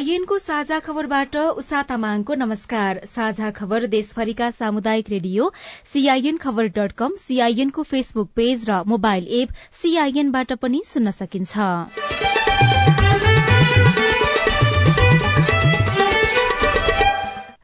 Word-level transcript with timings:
सीआईएनको 0.00 0.36
साझा 0.38 0.78
खबरबाट 0.80 1.36
उषा 1.36 1.80
तामाङको 1.88 2.34
नमस्कार। 2.34 3.00
साझा 3.06 3.50
खबर 3.52 3.86
देशभरिका 3.86 4.50
सामुदायिक 4.50 5.08
रेडियो 5.10 5.50
सीआईएन 5.86 6.36
खबर 6.36 6.68
डट 6.76 6.92
कम 6.98 7.16
सीआईएनको 7.20 7.82
फेसबुक 7.82 8.30
पेज 8.36 8.64
र 8.70 8.78
मोबाइल 8.88 9.26
एप 9.38 9.48
सीआईएनबाट 9.80 10.52
पनि 10.62 10.80
सुन्न 10.86 11.10
सकिन्छ। 11.10 11.52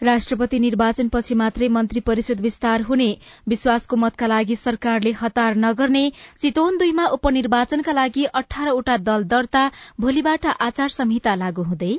राष्ट्रपति 0.02 0.59
निर्वाचनपछि 0.59 1.34
मात्रै 1.34 1.68
मन्त्री 1.68 2.01
परिषद 2.09 2.41
विस्तार 2.41 2.82
हुने 2.82 3.07
विश्वासको 3.48 3.96
मतका 3.96 4.27
लागि 4.27 4.57
सरकारले 4.57 5.12
हतार 5.23 5.57
नगर्ने 5.62 6.05
चितवन 6.41 6.77
दुईमा 6.77 7.07
उपनिर्वाचनका 7.16 7.93
लागि 7.93 8.24
अठारवटा 8.43 8.96
दल 9.09 9.24
दर्ता 9.32 9.65
भोलिबाट 10.01 10.46
आचार 10.59 10.95
संहिता 10.98 11.34
लागू 11.37 11.62
हुँदै 11.62 11.96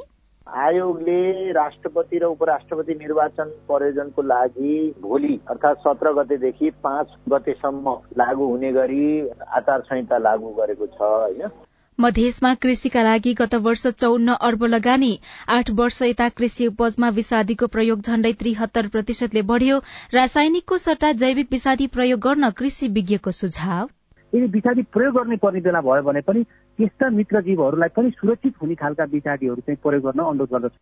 आयोगले 0.55 1.51
राष्ट्रपति 1.51 2.17
र 2.17 2.25
उपराष्ट्रपति 2.25 2.93
निर्वाचन 2.93 3.49
प्रयोजनको 3.67 4.21
लागि 4.21 4.95
भोलि 5.01 5.39
अर्थात् 5.49 5.79
सत्र 5.79 6.13
गतेदेखि 6.13 6.69
पाँच 6.83 7.07
गतेसम्म 7.29 7.95
लागू 8.17 8.45
हुने 8.47 8.71
गरी 8.71 9.29
आचार 9.29 9.81
संहिता 9.81 10.17
लागू 10.17 10.49
गरेको 10.49 10.85
छ 10.87 11.01
होइन? 11.01 11.49
मधेसमा 11.99 12.53
कृषिका 12.53 13.01
लागि 13.03 13.33
गत 13.33 13.55
वर्ष 13.55 13.87
चौन्न 13.87 14.33
अर्ब 14.41 14.63
लगानी 14.63 15.19
आठ 15.49 15.69
वर्ष 15.69 16.01
यता 16.01 16.29
कृषि 16.29 16.67
उपजमा 16.67 17.09
विषादीको 17.09 17.67
प्रयोग 17.67 18.01
झण्डै 18.01 18.33
त्रिहत्तर 18.33 18.87
प्रतिशतले 18.87 19.41
बढ़्यो। 19.41 19.77
रासायनिकको 20.13 20.77
सट्टा 20.77 21.11
जैविक 21.11 21.47
विषादी 21.51 21.87
प्रयोग 21.87 22.19
गर्न 22.19 22.49
कृषि 22.49 22.87
विज्ञको 22.87 23.31
सुझाव? 23.31 23.89
यदि 24.35 24.45
विषादी 24.45 24.81
प्रयोग 24.81 25.15
गर्ने 25.15 25.35
पर्ने 25.35 25.61
बेला 25.61 25.81
भयो 25.81 26.01
भने 26.01 26.21
पनि 26.21 26.43
त्यस्ता 26.77 27.09
मित्र 27.09 27.41
जीवहरूलाई 27.41 27.89
पनि 27.95 28.09
सुरक्षित 28.11 28.53
हुने 28.61 28.75
खालका 28.75 29.03
विषादीहरू 29.11 29.61
चाहिँ 29.61 29.77
प्रयोग 29.83 30.03
गर्न 30.03 30.19
अनुरोध 30.23 30.49
गर्दछु। 30.51 30.79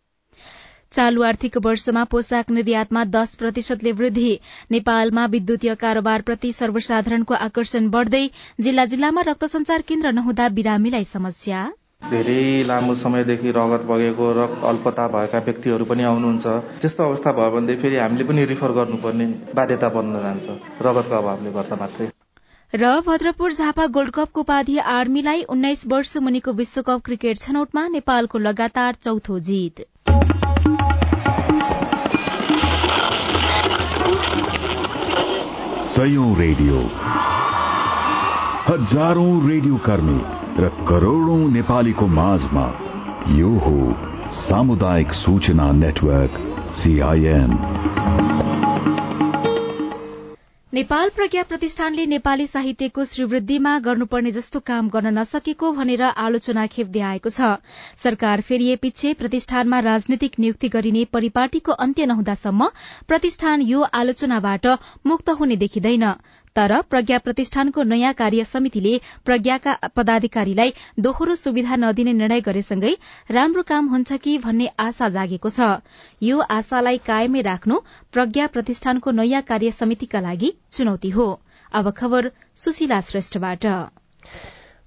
चालू 0.92 1.22
आर्थिक 1.22 1.56
वर्षमा 1.64 2.02
पोसाक 2.04 2.50
निर्यातमा 2.50 3.04
दश 3.04 3.34
प्रतिशतले 3.34 3.92
वृद्धि। 3.92 4.32
नेपालमा 4.70 5.24
विद्युतीय 5.26 5.74
कारोबारप्रति 5.74 6.52
सर्वसाधारणको 6.52 7.34
आकर्षण 7.46 7.88
बढ़दै 7.90 8.24
जिल्ला 8.60 8.84
जिल्लामा 8.92 9.20
रक्त 9.26 9.44
संचार 9.54 9.82
केन्द्र 9.88 10.12
नहुँदा 10.12 10.48
बिरामीलाई 10.58 11.04
समस्या। 11.04 11.64
धेरै 12.10 12.62
लामो 12.68 12.94
समयदेखि 12.94 13.50
रगत 13.56 13.82
बगेको 13.88 14.26
र 14.36 14.46
अल्पता 14.70 15.06
भएका 15.08 15.38
व्यक्तिहरू 15.48 15.84
पनि 15.90 16.02
आउनुहुन्छ। 16.04 16.46
त्यस्तो 16.80 17.02
अवस्था 17.04 17.32
भयो 17.32 17.50
भने 17.50 17.76
फेरि 17.82 17.96
हामीले 17.96 18.24
पनि 18.28 18.44
रिफर 18.52 18.72
गर्नुपर्ने 18.78 19.26
बाध्यता 19.56 19.88
बन्न 19.96 20.22
जान्छ। 20.22 20.46
रगतको 20.86 21.14
अभावले 21.16 21.50
गर्दा 21.56 21.76
मात्रै। 21.82 22.06
र 22.76 22.88
भद्रपुर 23.00 23.52
झापा 23.52 23.86
गोल्ड 23.86 24.10
कपको 24.10 24.40
उपाधि 24.40 24.76
आर्मीलाई 24.78 25.42
उन्नाइस 25.42 25.86
वर्ष 25.86 26.16
मुनिको 26.16 26.52
विश्वकप 26.52 27.02
क्रिकेट 27.04 27.38
छनौटमा 27.38 27.86
नेपालको 27.88 28.38
लगातार 28.38 28.94
चौथो 28.94 29.38
जीत। 29.38 29.84
रेडियो। 36.36 36.82
हजारौं 38.68 39.48
रेडियो 39.48 39.76
कर्मी 39.76 40.20
र 40.62 40.68
करोड़ौं 40.88 41.48
नेपालीको 41.50 42.06
माझमा 42.06 42.66
यो 43.30 43.52
हो 43.58 43.76
सामुदायिक 44.32 45.12
सूचना 45.12 45.72
नेटवर्क 45.72 46.34
सीआईएन 46.74 47.58
नेपाल 50.76 51.08
प्रज्ञा 51.16 51.42
प्रतिष्ठानले 51.42 52.04
नेपाली 52.06 52.46
साहित्यको 52.46 53.04
श्रीवृद्धिमा 53.04 53.70
गर्नुपर्ने 53.78 54.30
जस्तो 54.30 54.60
काम 54.62 54.88
गर्न 54.88 55.12
नसकेको 55.18 55.70
भनेर 55.72 56.02
आलोचना 56.24 56.66
खेप्दै 56.74 57.00
आएको 57.10 57.30
छ। 57.30 57.48
सरकार 58.02 58.40
फेरिएपछि 58.42 59.12
प्रतिष्ठानमा 59.14 59.78
राजनीतिक 59.86 60.38
नियुक्ति 60.38 60.68
गरिने 60.68 61.04
परिपाटीको 61.12 61.80
अन्त्य 61.80 62.06
नहुँदासम्म 62.06 62.68
प्रतिष्ठान 63.08 63.62
यो 63.68 63.80
आलोचनाबाट 64.00 64.66
मुक्त 65.06 65.30
हुने 65.40 65.56
देखिँदैन। 65.56 66.04
तर 66.56 66.80
प्रज्ञा 66.90 67.18
प्रतिष्ठानको 67.18 67.82
नयाँ 67.84 68.12
कार्य 68.14 68.44
समितिले 68.44 68.92
प्रज्ञाका 69.24 69.74
पदाधिकारीलाई 69.96 70.72
दोहोरो 71.06 71.34
सुविधा 71.36 71.76
नदिने 71.76 72.12
निर्णय 72.12 72.40
गरेसँगै 72.48 72.94
राम्रो 73.30 73.62
काम 73.68 73.88
हुन्छ 73.88 74.20
कि 74.24 74.36
भन्ने 74.38 74.70
आशा 74.80 75.08
जागेको 75.16 75.50
छ। 75.50 75.68
यो 76.22 76.38
आशालाई 76.58 76.98
कायमै 77.06 77.42
राख्नु 77.42 77.80
प्रज्ञा 78.12 78.46
प्रतिष्ठानको 78.56 79.10
नयाँ 79.20 79.42
कार्य 79.50 79.70
समितिका 79.74 80.20
लागि 80.20 80.52
चुनौती 80.72 81.10
हो। 81.10 81.28
अब 81.72 81.90
खबर 81.98 82.30
सुशीला 82.56 83.00
श्रेष्ठबाट। 83.04 83.66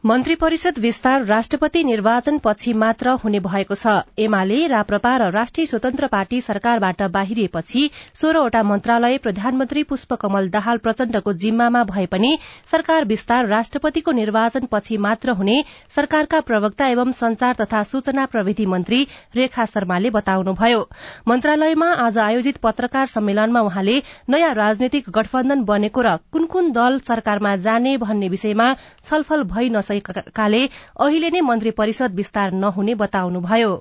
मन्त्री 0.03 0.35
परिषद 0.35 0.77
विस्तार 0.79 1.23
राष्ट्रपति 1.25 1.83
निर्वाचन 1.83 2.37
पछि 2.43 2.73
मात्र 2.73 3.09
हुने 3.23 3.39
भएको 3.39 3.75
छ। 3.75 3.95
एमाले 4.17 4.67
राप्रपा 4.67 5.15
र 5.17 5.29
राष्ट्रिय 5.31 5.65
स्वतन्त्र 5.67 6.07
पार्टी 6.07 6.39
सरकारबाट 6.41 7.01
बाहिरिएपछि 7.11 7.89
सोह्रवटा 8.15 8.61
मन्त्रालय 8.63 9.17
प्रधानमन्त्री 9.17 9.83
पुष्पकमल 9.83 10.47
दाहाल 10.49 10.77
प्रचण्डको 10.77 11.33
जिम्मामा 11.35 11.83
भए 11.83 12.05
पनि 12.05 12.37
सरकार 12.71 13.05
विस्तार 13.05 13.47
राष्ट्रपतिको 13.47 14.11
निर्वाचन 14.11 14.67
पछि 14.71 14.97
मात्र 14.97 15.31
हुने 15.31 15.63
सरकारका 15.95 16.39
प्रवक्ता 16.41 16.87
एवं 16.87 17.11
संचार 17.19 17.55
तथा 17.61 17.83
सूचना 17.91 18.25
प्रविधि 18.31 18.65
मन्त्री 18.65 19.01
रेखा 19.35 19.65
शर्माले 19.65 20.09
बताउनुभयो। 20.11 20.87
मन्त्रालयमा 21.27 21.91
आज 22.05 22.17
आयोजित 22.19 22.57
पत्रकार 22.63 23.05
सम्मेलनमा 23.07 23.61
उहाँले 23.61 23.97
नयाँ 24.29 24.53
राजनैतिक 24.53 25.09
गठबन्धन 25.11 25.63
बनेको 25.65 26.01
र 26.01 26.15
कुन 26.31 26.45
कुन 26.47 26.71
दल 26.71 26.99
सरकारमा 27.03 27.55
जाने 27.67 27.97
भन्ने 27.99 28.29
विषयमा 28.29 28.73
छलफल 29.03 29.43
भइ 29.51 29.69
नसकेकाले 29.89 30.61
अहिले 30.99 31.29
नै 31.33 31.41
मन्त्री 31.41 31.71
परिषद 31.81 32.15
विस्तार 32.15 32.51
नहुने 32.53 32.93
बताउनुभयो। 33.01 33.71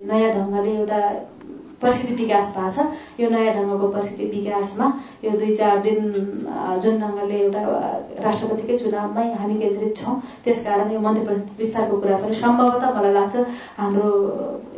नयाँ 0.00 0.30
ढंगले 0.34 0.72
एउटा 0.78 0.98
परिस्थिति 1.82 2.14
विकास 2.14 2.46
भएको 2.56 2.70
छ। 2.72 3.20
यो 3.20 3.28
नयाँ 3.30 3.54
ढङ्गको 3.54 3.88
परिस्थिति 3.94 4.24
विकासमा 4.34 4.86
यो 5.24 5.30
दुई 5.38 5.54
चार 5.54 5.78
दिन 5.86 5.98
जुन 6.82 6.94
ढङ्गले 7.00 7.36
एउटा 7.40 7.62
राष्ट्रपतिकै 8.24 8.78
चुनावमै 8.78 9.26
हामी 9.40 9.54
केन्द्रित 9.60 9.96
छौँ 9.96 10.14
त्यसकारण 10.44 10.90
यो 10.92 11.00
मन्त्री 11.06 11.24
परिषद 11.26 11.58
विस्तारको 11.58 11.96
कुरा 12.00 12.16
पनि 12.24 12.34
सम्भवतः 12.42 12.94
मलाई 12.98 13.12
लाग्छ 13.12 13.34
हाम्रो 13.78 14.08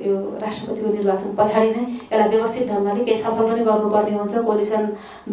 यो 0.06 0.14
राष्ट्रपतिको 0.44 0.92
निर्वाचन 0.92 1.34
पछाडि 1.38 1.70
नै 1.76 1.84
यसलाई 2.12 2.28
ढङ्गले 2.76 3.04
केही 3.04 3.22
छलफल 3.22 3.50
पनि 3.52 3.64
गर्नुपर्ने 3.70 4.18
हुन्छ। 4.18 4.44
कोलिसन 4.48 4.86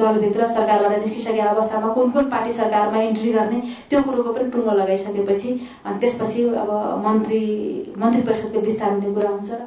दलभित्र 0.03 0.47
सरकारबाट 0.55 0.99
निस्किसकेका 1.03 1.49
अवस्थामा 1.49 1.93
कुन 1.99 2.11
कुन 2.15 2.29
पार्टी 2.31 2.57
सरकारमा 2.61 3.03
इन्ट्री 3.09 3.33
गर्ने 3.33 3.61
त्यो 3.89 4.01
कुरोको 4.07 4.33
पनि 4.33 4.49
टुङ्गो 4.55 4.79
लगाइसकेपछि 4.79 5.59
त्यसपछि 6.01 6.47
अब 6.63 6.73
मन्त्री 7.05 7.43
मन्त्री 7.97 8.21
परिषदको 8.23 8.67
विस्तार 8.71 8.91
हुने 8.93 9.13
कुरा 9.13 9.37
हुन्छ 9.37 9.61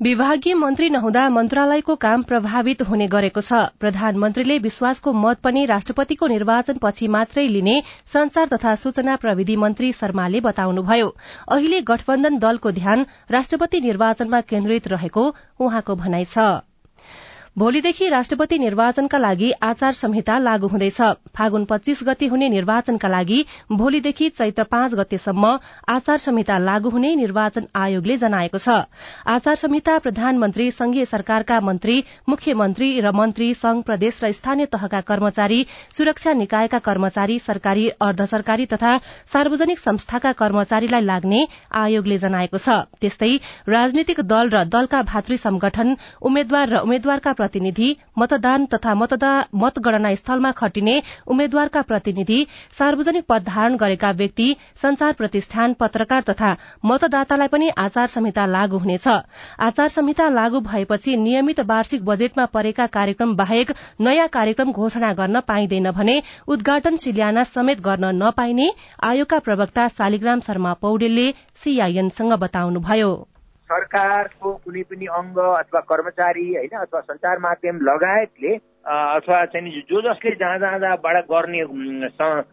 विभागीय 0.00 0.54
मन्त्री 0.54 0.88
नहुँदा 0.90 1.28
मन्त्रालयको 1.34 1.94
काम 1.96 2.22
प्रभावित 2.30 2.82
हुने 2.88 3.06
गरेको 3.14 3.40
छ। 3.40 3.60
प्रधानमन्त्रीले 3.80 4.58
विश्वासको 4.66 5.12
मत 5.20 5.40
पनि 5.40 5.64
राष्ट्रपतिको 5.66 6.26
निर्वाचन 6.34 6.82
पछि 6.82 7.08
मात्रै 7.16 7.46
लिने 7.48 7.78
संचार 8.14 8.52
तथा 8.52 8.74
सूचना 8.82 9.16
प्रविधि 9.24 9.56
मन्त्री 9.56 9.92
शर्माले 9.94 10.40
बताउनुभयो। 10.42 11.08
अहिले 11.48 11.80
गठबन्धन 11.88 12.38
दलको 12.38 12.76
ध्यान 12.82 13.06
राष्ट्रपति 13.30 13.80
निर्वाचनमा 13.80 14.40
केन्द्रित 14.52 14.88
रहेको 14.88 15.28
उहाँको 15.60 15.94
भनाइ 15.96 16.24
छ। 16.26 16.65
भोलिदेखि 17.56 18.08
राष्ट्रपति 18.08 18.56
निर्वाचनका 18.58 19.18
लागि 19.18 19.50
आचार 19.64 19.92
संहिता 19.92 20.36
लागू 20.38 20.68
हुँदैछ। 20.68 21.00
फागुन 21.36 21.64
पच्चीस 21.64 22.00
गते 22.04 22.26
हुने 22.28 22.48
निर्वाचनका 22.48 23.08
लागि 23.08 23.44
भोलिदेखि 23.72 24.28
चैत्र 24.30 24.64
पाँच 24.64 24.94
गतेसम्म 24.94 25.52
आचार 25.88 26.18
संहिता 26.18 26.58
लागू 26.58 26.90
हुने 26.90 27.14
निर्वाचन 27.16 27.66
आयोगले 27.74 28.16
जनाएको 28.16 28.58
छ। 28.58 28.68
आचार 29.26 29.54
संहिता 29.56 29.96
प्रधानमन्त्री 29.98 30.70
संघीय 30.70 31.04
सरकारका 31.06 31.60
मन्त्री 31.60 31.96
मुख्यमन्त्री 32.28 32.88
र 33.00 33.12
मन्त्री 33.12 33.48
संघ 33.54 33.82
प्रदेश 33.84 34.20
र 34.24 34.32
स्थानीय 34.32 34.66
तहका 34.68 35.00
कर्मचारी 35.08 35.64
सुरक्षा 35.96 36.32
निकायका 36.34 36.78
कर्मचारी 36.84 37.38
सरकारी 37.38 37.88
अर्ध 38.00 38.22
सरकारी 38.26 38.66
तथा 38.66 38.96
सार्वजनिक 39.32 39.78
संस्थाका 39.78 40.32
कर्मचारीलाई 40.42 41.08
लाग्ने 41.08 41.40
आयोगले 41.72 42.18
जनाएको 42.18 42.58
छ। 42.58 42.68
त्यस्तै 43.00 43.32
राजनीतिक 43.70 44.20
दल 44.28 44.52
र 44.52 44.64
दलका 44.68 45.02
भातृ 45.08 45.36
संगठन 45.38 45.96
उम्मेद्वार 46.22 46.68
र 46.68 46.84
उम्मेद्वारका 46.84 47.32
प्रतिनिधि 47.46 47.94
मतदान 48.18 48.64
तथा 48.74 48.94
मतगणना 48.94 50.14
स्थलमा 50.14 50.50
खटिने 50.58 51.00
उम्मेद्वारका 51.26 51.82
प्रतिनिधि 51.82 52.38
सार्वजनिक 52.78 53.24
पद 53.28 53.44
धारण 53.46 53.76
गरेका 53.76 54.10
व्यक्ति 54.18 54.48
संचार 54.82 55.12
प्रतिष्ठान 55.18 55.72
पत्रकार 55.80 56.22
तथा 56.28 56.54
मतदातालाई 56.84 57.48
पनि 57.48 57.68
आचार 57.78 58.06
संहिता 58.06 58.46
लागू 58.46 58.78
हुनेछ। 58.78 59.08
आचार 59.60 59.88
संहिता 59.88 60.28
लागू 60.30 60.60
भएपछि 60.62 61.16
नियमित 61.16 61.60
वार्षिक 61.68 62.04
बजेटमा 62.04 62.44
परेका 62.54 62.86
कार्यक्रम 62.96 63.34
बाहेक 63.36 63.72
नयाँ 64.00 64.28
कार्यक्रम 64.28 64.72
घोषणा 64.72 65.12
गर्न 65.12 65.40
पाइँदैन 65.48 65.90
भने 65.92 66.20
उद्घाटन 66.48 66.96
शिलान्यास 67.04 67.52
समेत 67.54 67.80
गर्न 67.80 68.10
नपाइने 68.22 68.68
आयोगका 69.04 69.38
प्रवक्ता 69.38 69.88
शालिग्राम 69.90 70.40
शर्मा 70.40 70.72
पौडेलले 70.82 71.30
सीआईएनसँग 71.64 72.32
बताउनुभयो। 72.40 73.14
सरकारको 73.66 74.52
कुनै 74.64 74.82
पनि 74.82 75.06
अङ्ग 75.12 75.38
अथवा 75.38 75.80
कर्मचारी 75.88 76.46
होइन 76.54 76.78
अथवा 76.78 77.00
संचार 77.00 77.38
माध्यम 77.38 77.80
लगायतले 77.82 78.56
अथवा 78.86 79.44
चाहिँ 79.44 79.82
जो 79.90 80.00
जसले 80.00 80.30
जहाँ 80.30 80.58
जहाँ 80.58 80.78
जहाँबाट 80.78 81.24
गर्ने 81.26 81.62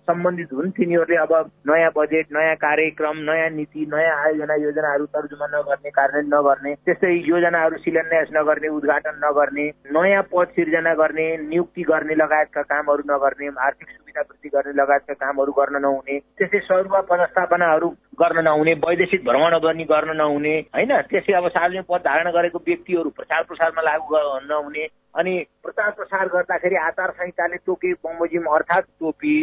सम्बन्धित 0.02 0.54
हुन् 0.54 0.72
तिनीहरूले 0.72 1.16
अब 1.16 1.34
नयाँ 1.70 1.92
बजेट 1.98 2.28
नयाँ 2.34 2.56
कार्यक्रम 2.56 3.18
नयाँ 3.30 3.50
नीति 3.50 3.86
नयाँ 3.94 4.16
आयोजना 4.24 4.56
योजनाहरू 4.56 5.06
तर्जुमा 5.06 5.48
नगर्ने 5.48 5.90
कार्यान्वयन 5.90 6.34
नगर्ने 6.34 6.74
त्यस्तै 6.76 7.12
योजनाहरू 7.30 7.78
शिलान्यास 7.78 8.28
नगर्ने 8.34 8.68
उद्घाटन 8.68 9.22
नगर्ने 9.24 9.66
नयाँ 9.94 10.24
पद 10.34 10.48
सिर्जना 10.56 10.94
गर्ने 10.94 11.28
नियुक्ति 11.38 11.84
गर्ने 11.84 12.16
लगायतका 12.16 12.62
कामहरू 12.62 13.04
नगर्ने 13.14 13.52
आर्थिक 13.62 13.90
सुविधा 13.90 14.22
वृद्धि 14.22 14.50
गर्ने 14.50 14.74
लगायतका 14.74 15.14
कामहरू 15.14 15.52
गर्न 15.52 15.82
नहुने 15.82 16.20
त्यस्तै 16.38 16.60
सरुवा 16.66 17.02
पदस्थापनाहरू 17.14 17.90
गर्न 18.20 18.44
नहुने 18.44 18.74
वैदेशिक 18.82 19.24
भ्रमण 19.26 19.60
पनि 19.60 19.84
गर्न 19.84 20.18
नहुने 20.18 20.58
होइन? 20.74 20.92
त्यसै 21.14 21.34
अब 21.34 21.48
सार्वजनिक 21.48 21.86
पद 21.86 22.02
धारण 22.02 22.32
गरेको 22.32 22.60
व्यक्तिहरू 22.68 23.10
प्रचार 23.10 23.44
प्रसारमा 23.44 23.82
लागू 23.82 24.18
नहुने 24.50 24.88
अनि 25.16 25.34
प्रचार 25.64 25.90
प्रसार 25.92 26.28
गर्दाखेरि 26.28 26.76
आचार 26.76 27.12
संहिताले 27.12 27.58
तोके 27.66 27.94
बमोजिम 28.04 28.46
अर्थात् 28.56 28.90
टोपी 29.00 29.36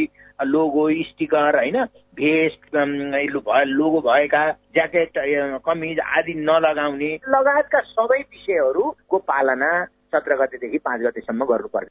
लोगो 0.45 0.89
स्टिकर 1.03 1.57
होइन 1.57 1.85
भेस्ट 2.19 2.75
लोगो 2.75 4.01
भएका 4.01 4.43
ज्याकेट 4.75 5.19
कमिज 5.65 6.01
आदि 6.19 6.35
नलगाउने 6.35 7.13
लगायतका 7.29 7.81
सबै 7.95 8.21
विषयहरूको 8.21 9.19
पालना 9.31 9.73
सत्र 9.85 10.37
गतेदेखि 10.37 10.79
पाँच 10.79 11.01
गतेसम्म 11.01 11.45
गर्नुपर्छ। 11.45 11.89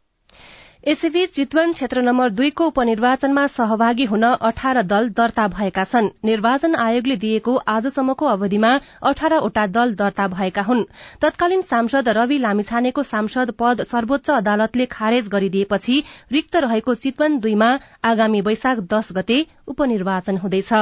यसैबीच 0.83 1.31
चितवन 1.35 1.73
क्षेत्र 1.73 2.01
नम्बर 2.01 2.29
दुईको 2.31 2.65
उपनिर्वाचनमा 2.67 3.45
सहभागी 3.47 4.05
हुन 4.05 4.23
अठार 4.23 4.81
दल 4.83 5.09
दर्ता 5.11 5.47
भएका 5.47 5.83
छन्। 5.83 6.07
निर्वाचन 6.25 6.75
आयोगले 6.75 7.15
दिएको 7.15 7.55
आजसम्मको 7.67 8.25
अवधिमा 8.25 8.69
अठारवटा 9.03 9.65
दल 9.69 9.93
दर्ता 9.95 10.27
भएका 10.29 10.61
हुन्। 10.61 10.83
तत्कालीन 11.21 11.61
सांसद 11.63 12.09
रवि 12.17 12.37
लामिछानेको 12.37 13.03
सांसद 13.03 13.51
पद 13.59 13.83
सर्वोच्च 13.83 14.31
अदालतले 14.31 14.85
खारेज 14.87 15.27
गरिदिएपछि 15.27 16.01
रिक्त 16.31 16.55
रहेको 16.57 16.95
चितवन 16.95 17.37
दुईमा 17.39 17.69
आगामी 18.05 18.41
वैशाख 18.41 18.79
दश 18.87 19.11
गते 19.11 19.45
उपनिर्वाचन 19.67 20.37
हुँदैछ। 20.37 20.73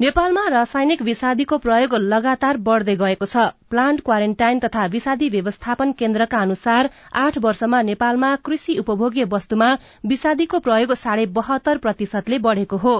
नेपालमा 0.00 0.48
रासायनिक 0.50 1.02
विषादीको 1.02 1.58
प्रयोग 1.58 1.94
लगातार 2.04 2.56
बढ़दै 2.66 2.96
गएको 2.98 3.26
छ। 3.26 3.50
प्लान्ट 3.74 4.00
क्वारेन्टाइन 4.00 4.58
तथा 4.60 4.84
विषादी 4.86 5.28
व्यवस्थापन 5.28 5.92
केन्द्रका 5.98 6.38
अनुसार 6.38 6.88
आठ 7.18 7.38
वर्षमा 7.44 7.80
नेपालमा 7.82 8.28
कृषि 8.44 8.76
उपभोग्य 8.78 9.24
वस्तुमा 9.30 9.70
विषादीको 10.06 10.58
प्रयोग 10.60 10.92
साढे 10.94 11.24
बहत्तर 11.34 11.78
प्रतिशतले 11.78 12.38
बढ़ेको 12.38 12.76
हो। 12.76 12.94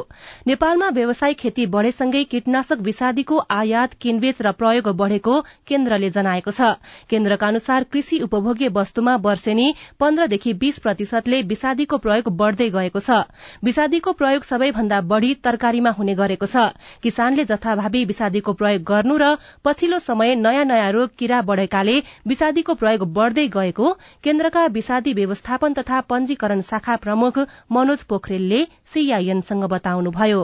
नेपालमा 0.47 0.89
व्यवसायिक 0.97 1.39
खेती 1.39 1.67
बढ़ेसँगै 1.75 2.23
कीटनाशक 2.25 2.79
विषादीको 2.81 3.39
आयात 3.51 3.95
किनबेच 4.03 4.41
र 4.43 4.53
प्रयोग 4.55 4.89
बढ़ेको 4.97 5.41
केन्द्रले 5.67 6.11
जनाएको 6.11 6.51
छ। 6.51 6.73
केन्द्रका 7.11 7.47
अनुसार 7.47 7.87
कृषि 7.93 8.19
उपभोग्य 8.27 8.73
वस्तुमा 8.75 9.15
वर्षेनी 9.29 9.69
पन्ध्रदेखि 10.01 10.53
बीस 10.65 10.79
प्रतिशतले 10.81 11.41
विषादीको 11.55 11.99
प्रयोग 11.99 12.33
बढ़दै 12.37 12.69
गएको 12.71 13.05
छ। 13.07 13.21
विषादीको 13.63 14.13
प्रयोग 14.15 14.43
सबैभन्दा 14.43 15.01
बढ़ी 15.15 15.33
तरकारीमा 15.45 15.95
हुने 16.01 16.15
गरेको 16.17 16.47
छ। 16.49 16.67
किसानले 17.03 17.45
जथाभावी 17.45 18.05
विषादीको 18.07 18.59
प्रयोग 18.59 18.83
गर्नु 18.85 19.23
र 19.23 19.33
पछिल्लो 19.65 19.99
समय 20.03 20.35
नयाँ 20.37 20.63
नयाँ 20.65 20.91
रोग 20.93 21.15
किरा 21.19 21.41
बढ़ेकाले 21.43 21.99
विषादीको 22.27 22.75
प्रयोग 22.75 23.07
बढ़दै 23.13 23.47
गएको 23.49 23.93
केन्द्रका 24.25 24.67
विषादी 24.73 25.13
व्यवस्थापन 25.15 25.75
तथा 25.75 26.01
पञ्जीकरण 26.11 26.61
शाखा 26.71 26.97
प्रमुख 27.07 27.39
मनोज 27.73 28.03
पोखरेलले 28.05 28.67
सीआईएनसँग 28.95 29.65
बताउनुभयो। 29.71 30.43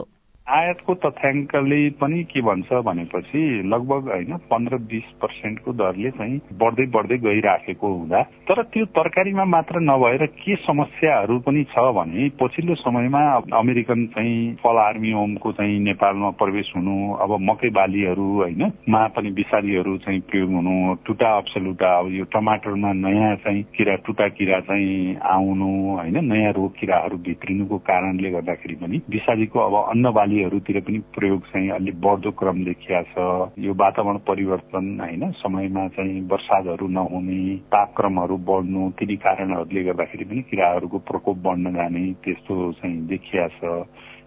आयातको 0.51 0.95
तथ्याङ्कले 1.01 1.79
पनि 1.97 2.23
के 2.27 2.41
भन्छ 2.43 2.79
भनेपछि 2.83 3.41
लगभग 3.65 4.09
होइन 4.09 4.37
पन्ध्र 4.47 4.77
बिस 4.87 5.11
पर्सेन्टको 5.21 5.73
दरले 5.75 6.11
चाहिँ 6.13 6.41
बढ्दै 6.61 6.87
बढ्दै 6.91 7.19
गइराखेको 7.21 7.89
हुँदा 7.91 8.23
तर 8.49 8.63
त्यो 8.69 8.85
तरकारीमा 8.93 9.45
मात्र 9.47 9.81
नभएर 9.83 10.27
के 10.37 10.57
समस्याहरू 10.61 11.39
पनि 11.41 11.63
छ 11.69 11.85
भने 11.93 12.29
पछिल्लो 12.37 12.75
समयमा 12.77 13.21
अमेरिकन 13.55 14.07
चाहिँ 14.09 14.35
फल 14.59 14.79
आर्मी 14.81 15.13
होमको 15.13 15.53
चाहिँ 15.53 15.79
नेपालमा 15.83 16.31
प्रवेश 16.37 16.73
हुनु 16.77 16.97
अब 17.21 17.37
मकै 17.43 17.71
बालीहरू 17.73 18.27
होइन 18.35 18.67
मा 18.89 19.07
पनि 19.13 19.31
विषादीहरू 19.37 19.97
चाहिँ 20.01 20.21
प्रयोग 20.27 20.51
हुनु 20.53 20.95
टुटा 21.05 21.31
अप्सलुटा 21.37 21.93
अब 21.99 22.11
यो 22.13 22.25
टमाटरमा 22.31 22.93
नयाँ 22.99 23.35
चाहिँ 23.39 23.63
किरा 23.73 23.97
टुटा 24.03 24.29
किरा 24.33 24.61
चाहिँ 24.67 25.17
आउनु 25.29 25.71
होइन 25.93 26.25
नयाँ 26.27 26.53
रोग 26.55 26.75
किराहरू 26.77 27.23
भित्रिनुको 27.25 27.79
कारणले 27.87 28.31
गर्दाखेरि 28.31 28.75
पनि 28.79 29.03
विषादीको 29.11 29.61
अब 29.61 29.81
अन्न 29.85 30.17
बाली 30.41 30.61
बालीहरूतिर 30.61 30.81
पनि 30.81 30.99
प्रयोग 31.13 31.41
चाहिँ 31.43 31.71
अलिक 31.71 32.01
बढ्दो 32.01 32.31
क्रम 32.31 32.65
देखिया 32.65 33.03
छ। 33.03 33.53
यो 33.59 33.75
वातावरण 33.75 34.19
परिवर्तन 34.19 35.01
होइन 35.01 35.31
समयमा 35.33 35.89
चाहिँ 35.89 36.21
वर्षादहरू 36.29 36.89
नहुने 36.89 37.57
तापक्रमहरू 37.69 38.37
बढ्नु 38.37 38.91
तिनी 38.91 39.17
कारणहरूले 39.17 39.83
गर्दाखेरि 39.85 40.25
पनि 40.25 40.43
किराहरूको 40.43 40.99
प्रकोप 40.99 41.37
बढ्न 41.37 41.73
जाने 41.75 42.13
त्यस्तो 42.25 42.73
चाहिँ 42.73 43.07
देखिया 43.07 43.49
छ। 43.49 43.85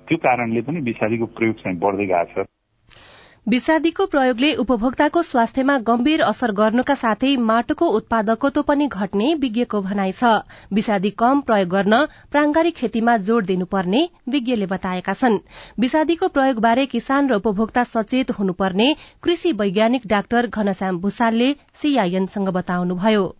त्यो 0.08 0.18
कारणले 0.18 0.62
पनि 0.62 0.80
विषादीको 0.82 1.26
प्रयोग 1.26 1.56
चाहिँ 1.56 1.78
बढ्दै 1.80 2.06
गएको 2.06 2.44
छ। 2.44 2.53
विषादीको 3.48 4.06
प्रयोगले 4.06 4.54
उपभोक्ताको 4.56 5.22
स्वास्थ्यमा 5.22 5.74
गम्भीर 5.88 6.22
असर 6.24 6.52
गर्नुका 6.60 6.96
साथै 6.96 7.32
माटोको 7.48 7.88
उत्पादकत्व 7.98 8.62
पनि 8.70 8.88
घट्ने 9.00 9.34
विज्ञको 9.42 9.82
भनाइ 9.88 10.12
छ। 10.12 10.32
विषादी 10.74 11.10
कम 11.22 11.42
प्रयोग 11.50 11.70
गर्न 11.74 12.00
प्रांगारिक 12.32 12.76
खेतीमा 12.78 13.18
जोड़ 13.28 13.44
दिनुपर्ने 13.46 14.06
विज्ञले 14.30 14.72
बताएका 14.76 15.14
छन्। 15.16 15.38
विषादीको 15.80 16.28
प्रयोगबारे 16.40 16.86
किसान 16.96 17.30
र 17.30 17.44
उपभोक्ता 17.44 17.84
सचेत 17.92 18.32
हुनुपर्ने 18.40 18.92
कृषि 19.24 19.52
वैज्ञानिक 19.60 20.08
डाक्टर 20.08 20.48
घनश्याम 20.48 21.00
भूषालले 21.00 21.54
सीआईएनसँग 21.82 22.58
बताउनुभयो। 22.58 23.32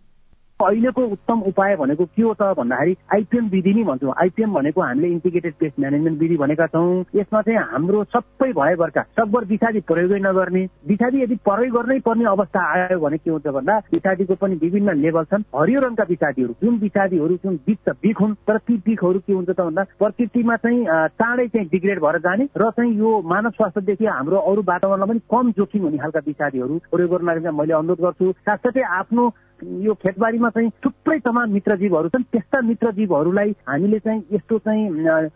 अहिलेको 0.66 1.02
उत्तम 1.14 1.40
उपाय 1.48 1.76
भनेको 1.76 2.04
के 2.06 2.22
हो 2.22 2.34
त 2.34 2.52
भन्दाखेरि 2.58 2.96
आइपिएम 3.14 3.48
विधि 3.48 3.74
नै 3.74 3.84
भन्छौँ। 3.84 4.14
आइपिएम 4.22 4.54
भनेको 4.54 4.80
हामीले 4.80 5.08
इन्टिग्रेटेड 5.08 5.54
पेस्ट 5.60 5.80
म्यानेजमेन्ट 5.80 6.20
विधि 6.20 6.36
भनेका 6.36 6.66
छौँ। 6.66 7.04
यसमा 7.14 7.42
चाहिँ 7.42 7.58
हाम्रो 7.72 8.04
सबै 8.14 8.50
भएभरका 8.52 9.02
सकभर 9.18 9.44
विषादी 9.52 9.80
प्रयोगै 9.90 10.18
नगर्ने 10.20 10.64
विषादी 10.88 11.22
यदि 11.22 11.36
प्रयोग 11.48 11.74
गर्नै 11.76 11.98
पर्ने 12.06 12.24
अवस्था 12.26 12.60
आयो 12.72 12.98
भने 13.00 13.18
के 13.18 13.30
हुन्छ 13.30 13.46
भन्दा 13.56 13.78
विषादीको 13.92 14.34
पनि 14.42 14.54
विभिन्न 14.62 14.96
लेभल 15.00 15.24
छन्। 15.30 15.44
हरियो 15.56 15.80
रङका 15.80 16.04
विषादीहरू 16.08 16.54
जुन 16.62 16.78
विषादीहरू 16.78 17.36
जुन 17.44 17.56
बिख 17.66 17.78
त 17.88 17.96
बिख 18.02 18.20
हुन् 18.20 18.34
तर 18.46 18.58
ती 18.58 18.76
बिखहरू 18.86 19.18
के 19.26 19.32
हुन्छ 19.32 19.50
त 19.50 19.60
भन्दा 19.60 19.82
प्रकृतिमा 19.98 20.56
चाहिँ 20.64 20.84
चाँडै 21.20 21.46
चाहिँ 21.48 21.68
डिग्रेड 21.68 22.00
भएर 22.00 22.18
जाने 22.26 22.48
र 22.56 22.70
चाहिँ 22.70 22.92
यो 22.98 23.10
मानव 23.24 23.50
स्वास्थ्यदेखि 23.58 24.06
हाम्रो 24.06 24.38
अरू 24.50 24.62
वातावरणलाई 24.68 25.08
पनि 25.08 25.20
कम 25.30 25.50
जोखिम 25.58 25.82
हुने 25.84 25.98
खालका 25.98 26.20
विषादीहरू 26.26 26.78
प्रयोग 26.90 27.10
गर्न 27.10 27.54
मैले 27.54 27.74
अनुरोध 27.74 28.00
गर्छु। 28.04 28.32
साथसाथै 28.44 28.82
आफ्नो 29.00 29.28
यो 29.62 29.94
खेतबारीमा 29.94 30.48
चाहिँ 30.50 30.70
थुप्रै 30.84 31.18
तमाम 31.24 31.50
मित्रजीवहरू 31.52 32.08
छन्। 32.08 32.22
त्यस्ता 32.32 32.60
मित्रजीवहरूलाई 32.60 33.50
हामीले 33.68 33.98
चाहिँ 33.98 34.22
यस्तो 34.32 34.58
चाहिँ 34.58 34.88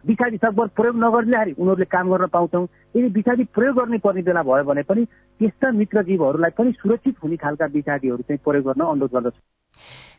विषादी 0.07 0.37
सकभर 0.37 0.67
प्रयोग 0.77 0.97
नगर्दाखेरि 1.05 1.55
उनीहरूले 1.59 1.85
काम 1.87 2.11
गर्न 2.11 2.27
पाउँछौँ। 2.33 2.67
यदि 2.97 3.09
विषादी 3.15 3.45
प्रयोग 3.55 3.77
गर्ने 3.79 3.99
पर्ने 3.99 4.23
बेला 4.23 4.43
भयो 4.43 4.65
भने 4.65 4.83
पनि 4.83 5.05
त्यस्ता 5.05 5.71
मित्रजीवहरूलाई 5.73 6.51
पनि 6.59 6.73
सुरक्षित 6.73 7.17
हुने 7.25 7.37
खालका 7.37 7.67
विषादीहरू 7.73 8.23
चाहिँ 8.23 8.41
प्रयोग 8.45 8.65
गर्न 8.65 8.85
अनुरोध 8.85 9.13
गर्दछु। 9.15 9.41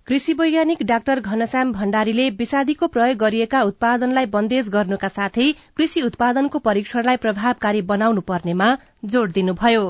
कृषि 0.07 0.33
वैज्ञानिक 0.33 0.83
डाक्टर 0.87 1.19
घनश्याम 1.19 1.71
भण्डारीले 1.73 2.29
विषादीको 2.39 2.87
प्रयोग 2.87 3.17
गरिएका 3.17 3.61
उत्पादनलाई 3.61 4.25
बन्देज 4.35 4.69
गर्नुका 4.69 5.07
साथै 5.07 5.51
कृषि 5.77 6.01
उत्पादनको 6.01 6.59
परीक्षणलाई 6.59 7.17
प्रभावकारी 7.17 7.81
बनाउनु 7.91 8.21
पर्नेमा 8.27 8.75
जोड़ 9.05 9.29
दिनुभयो। 9.31 9.83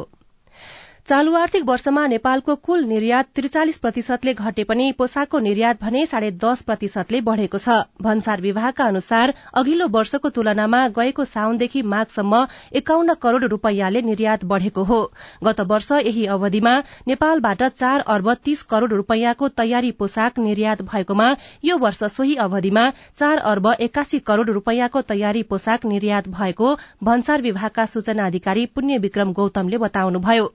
चालू 1.09 1.33
आर्थिक 1.35 1.63
वर्षमा 1.65 2.05
नेपालको 2.07 2.53
कुल 2.61 2.83
निर्यात 2.85 3.27
त्रिचालिस 3.35 3.77
प्रतिशतले 3.77 4.33
घटे 4.35 4.63
पनि 4.63 4.91
पोसाकको 4.97 5.39
निर्यात 5.39 5.77
भने 5.81 6.05
साढे 6.05 6.29
दस 6.33 6.61
प्रतिशतले 6.61 7.21
बढ़ेको 7.29 7.57
छ। 7.57 7.77
भन्सार 7.99 8.41
विभागका 8.41 8.85
अनुसार 8.85 9.33
अघिल्लो 9.57 9.87
वर्षको 9.89 10.29
तुलनामा 10.29 10.81
गएको 10.97 11.23
साउनदेखि 11.25 11.81
माघसम्म 11.93 12.41
एकाउन्न 12.81 13.13
करोड़ 13.23 13.45
रूपियाँले 13.45 14.01
निर्यात 14.01 14.45
बढ़ेको 14.45 14.83
हो। 14.83 14.99
गत 15.43 15.61
वर्ष 15.71 15.91
यही 15.93 16.25
अवधिमा 16.27 16.75
नेपालबाट 17.07 17.63
चार 17.73 18.05
अर्ब 18.07 18.33
तीस 18.43 18.61
करोड़ 18.69 18.91
रूपियाँको 18.91 19.49
तयारी 19.55 19.91
पोसाक 19.97 20.39
निर्यात 20.39 20.81
भएकोमा 20.83 21.31
यो 21.63 21.77
वर्ष 21.85 22.03
सोही 22.11 22.35
अवधिमा 22.45 22.85
चार 22.91 23.43
अर्ब 23.53 23.71
एकासी 23.79 24.19
करोड़ 24.29 24.49
रूपियाँको 24.51 25.01
तयारी 25.09 25.43
पोसाक 25.49 25.89
निर्यात 25.95 26.29
भएको 26.37 26.77
भन्सार 27.03 27.41
विभागका 27.41 27.85
सूचना 27.87 28.27
अधिकारी 28.27 28.65
पुण्य 28.75 28.97
विक्रम 28.99 29.33
गौतमले 29.33 29.77
बताउनुभयो। 29.79 30.47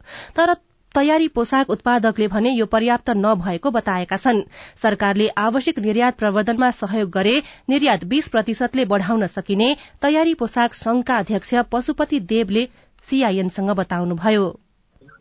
तर 0.45 0.55
तयारी 0.95 1.29
पोसाक 1.29 1.71
उत्पादकले 1.71 2.27
भने 2.29 2.51
यो 2.51 2.67
पर्याप्त 2.67 3.11
नभएको 3.19 3.71
बताएका 3.71 4.17
छन्। 4.17 4.43
सरकारले 4.83 5.29
आवश्यक 5.39 5.79
निर्यात 5.79 6.19
प्रवर्धनमा 6.19 6.71
सहयोग 6.71 7.11
गरे 7.11 7.35
निर्यात 7.69 8.05
बीस 8.05 8.29
प्रतिशतले 8.29 8.85
बढ़ाउन 8.85 9.27
सकिने 9.27 9.69
तयारी 10.03 10.35
पोसाक 10.35 10.75
संघका 10.75 11.17
अध्यक्ष 11.17 11.55
पशुपति 11.73 12.21
देवले 12.33 12.67
सीआईएनसँग 13.09 13.71
बताउनुभयो। 13.77 14.47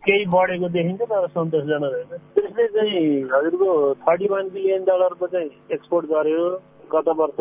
केही 0.05 0.25
बढेको 0.25 0.69
देखिन्छ 0.69 1.01
तर 1.01 1.27
सन्तोषजनक 1.27 1.93
होइन 1.93 2.17
त्यसले 2.35 2.67
चाहिँ 2.67 3.05
हजुरको 3.33 3.69
थर्टी 4.03 4.27
वान 4.27 4.49
बिलियन 4.49 4.83
डलरको 4.83 5.27
चाहिँ 5.27 5.49
एक्सपोर्ट 5.71 6.05
गर्यो 6.05 6.49
गत 6.93 7.09
वर्ष। 7.17 7.39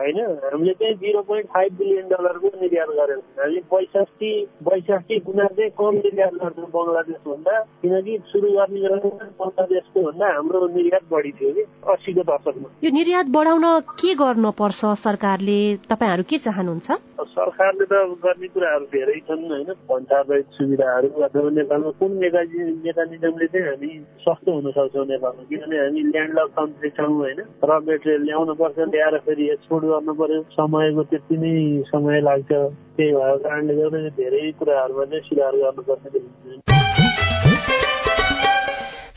होइन? 0.00 0.18
हामीले 0.44 0.72
चाहिँ 0.72 0.94
जिरो 0.94 1.22
पोइन्ट 1.22 1.46
फाइभ 1.46 1.72
बिलियन 1.78 2.08
डलरको 2.08 2.48
निर्यात 2.60 2.88
गऱ्यौँ 2.98 3.22
हामीले 3.38 3.60
बैसठी 3.72 4.30
बैसठी 4.68 5.18
गुणा 5.26 5.46
चाहिँ 5.56 5.70
कम 5.70 5.94
निर्यात 6.06 6.34
गर्छौँ 6.42 6.68
बङ्गलादेशभन्दा 6.76 7.54
किनकि 7.82 8.18
सुरु 8.32 8.48
गर्ने 8.56 8.80
बेलामा 8.80 9.10
बङ्गलादेशको 9.40 10.02
भन्दा 10.02 10.26
हाम्रो 10.36 10.66
निर्यात 10.76 11.04
बढी 11.10 11.32
थियो 11.32 11.52
कि 11.52 11.62
अस्सीको 11.92 12.22
दशकमा। 12.30 12.68
यो 12.84 12.90
निर्यात 12.90 13.26
बढाउन 13.36 13.66
के 14.00 14.14
गर्नुपर्छ 14.14 14.80
सरकारले? 15.06 15.58
तपाईँहरू 15.90 16.22
के 16.30 16.38
चाहनुहुन्छ? 16.38 16.88
सरकारले 17.36 17.84
त 17.84 17.94
गर्ने 18.24 18.48
कुराहरू 18.48 18.84
धेरै 18.94 19.18
छन् 19.28 19.44
होइन? 19.50 19.70
पञ्चायत 19.88 20.46
सुविधाहरू 20.56 21.08
अथवा 21.26 21.50
नेपालमा 21.50 21.90
कुन 22.00 22.12
मेकानिजमले 22.22 23.46
चाहिँ 23.46 23.66
हामी 23.66 23.90
सस्तो 24.24 24.52
हुन 24.52 24.70
सक्छौँ 24.70 25.06
नेपालमा? 25.06 25.42
किनभने 25.50 25.76
हामी 25.76 26.00
ल्यान्डलक 26.12 26.50
कन्ट्री 26.58 26.90
छौँ 26.90 27.12
होइन? 27.16 27.40
र 27.64 27.80
मेटेरियल 27.86 28.22
ल्याउनु 28.22 28.54
पर्छ 28.54 28.78
ल्याएर 28.78 29.18
फेरि 29.26 29.44
एक्सपोर्ट 29.50 29.84
गर्नु 29.86 30.12
पर्यो। 30.14 30.42
समयको 30.56 31.02
त्यति 31.10 31.36
नै 31.36 31.82
समय 31.90 32.20
लाग्छ। 32.20 32.50
त्यही 32.96 33.12
भएको 33.12 33.38
कारणले 33.38 33.74
गर्दा 33.76 34.08
धेरै 34.18 34.52
कुराहरूमा 34.58 35.04
चाहिँ 35.04 35.24
सुधार 35.28 35.56
गर्नुपर्ने 35.56 36.10
देखिन्छ। 36.10 36.85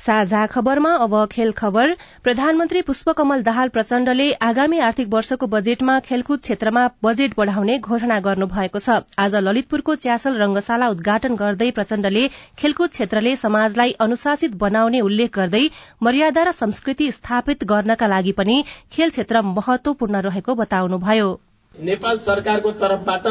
साझा 0.10 0.46
खबरमा 0.46 0.92
अब 0.98 1.14
खेल 1.32 1.52
खबर। 1.52 1.92
प्रधानमन्त्री 2.24 2.82
पुष्पकमल 2.82 3.42
दाहाल 3.44 3.70
प्रचण्डले 3.70 4.26
आगामी 4.42 4.80
आर्थिक 4.80 5.08
वर्षको 5.08 5.48
बजेटमा 5.48 6.00
खेलकुद 6.00 6.40
क्षेत्रमा 6.40 6.86
बजेट 7.04 7.34
बढ़ाउने 7.38 7.78
घोषणा 7.80 8.18
गर्नुभएको 8.20 8.80
छ। 8.80 8.96
आज 9.20 9.36
ललितपुरको 9.38 9.96
च्यासल 9.98 10.42
रंगशाला 10.42 10.88
उद्घाटन 10.90 11.36
गर्दै 11.36 11.70
प्रचण्डले 11.72 12.26
खेलकुद 12.58 12.90
क्षेत्रले 12.90 13.36
समाजलाई 13.36 13.94
अनुशासित 14.00 14.56
बनाउने 14.58 15.02
उल्लेख 15.02 15.32
गर्दै 15.36 15.64
मर्यादा 16.02 16.44
र 16.44 16.58
संस्कृति 16.58 17.12
स्थापित 17.12 17.70
गर्नका 17.70 18.08
लागि 18.10 18.34
पनि 18.34 18.56
खेल 18.92 19.10
क्षेत्र 19.10 19.42
महत्वपूर्ण 19.54 20.22
रहेको 20.26 20.56
बताउनुभयो। 20.56 21.28
नेपाल 21.76 22.18
सरकारको 22.26 22.72
तर्फबाट 22.82 23.28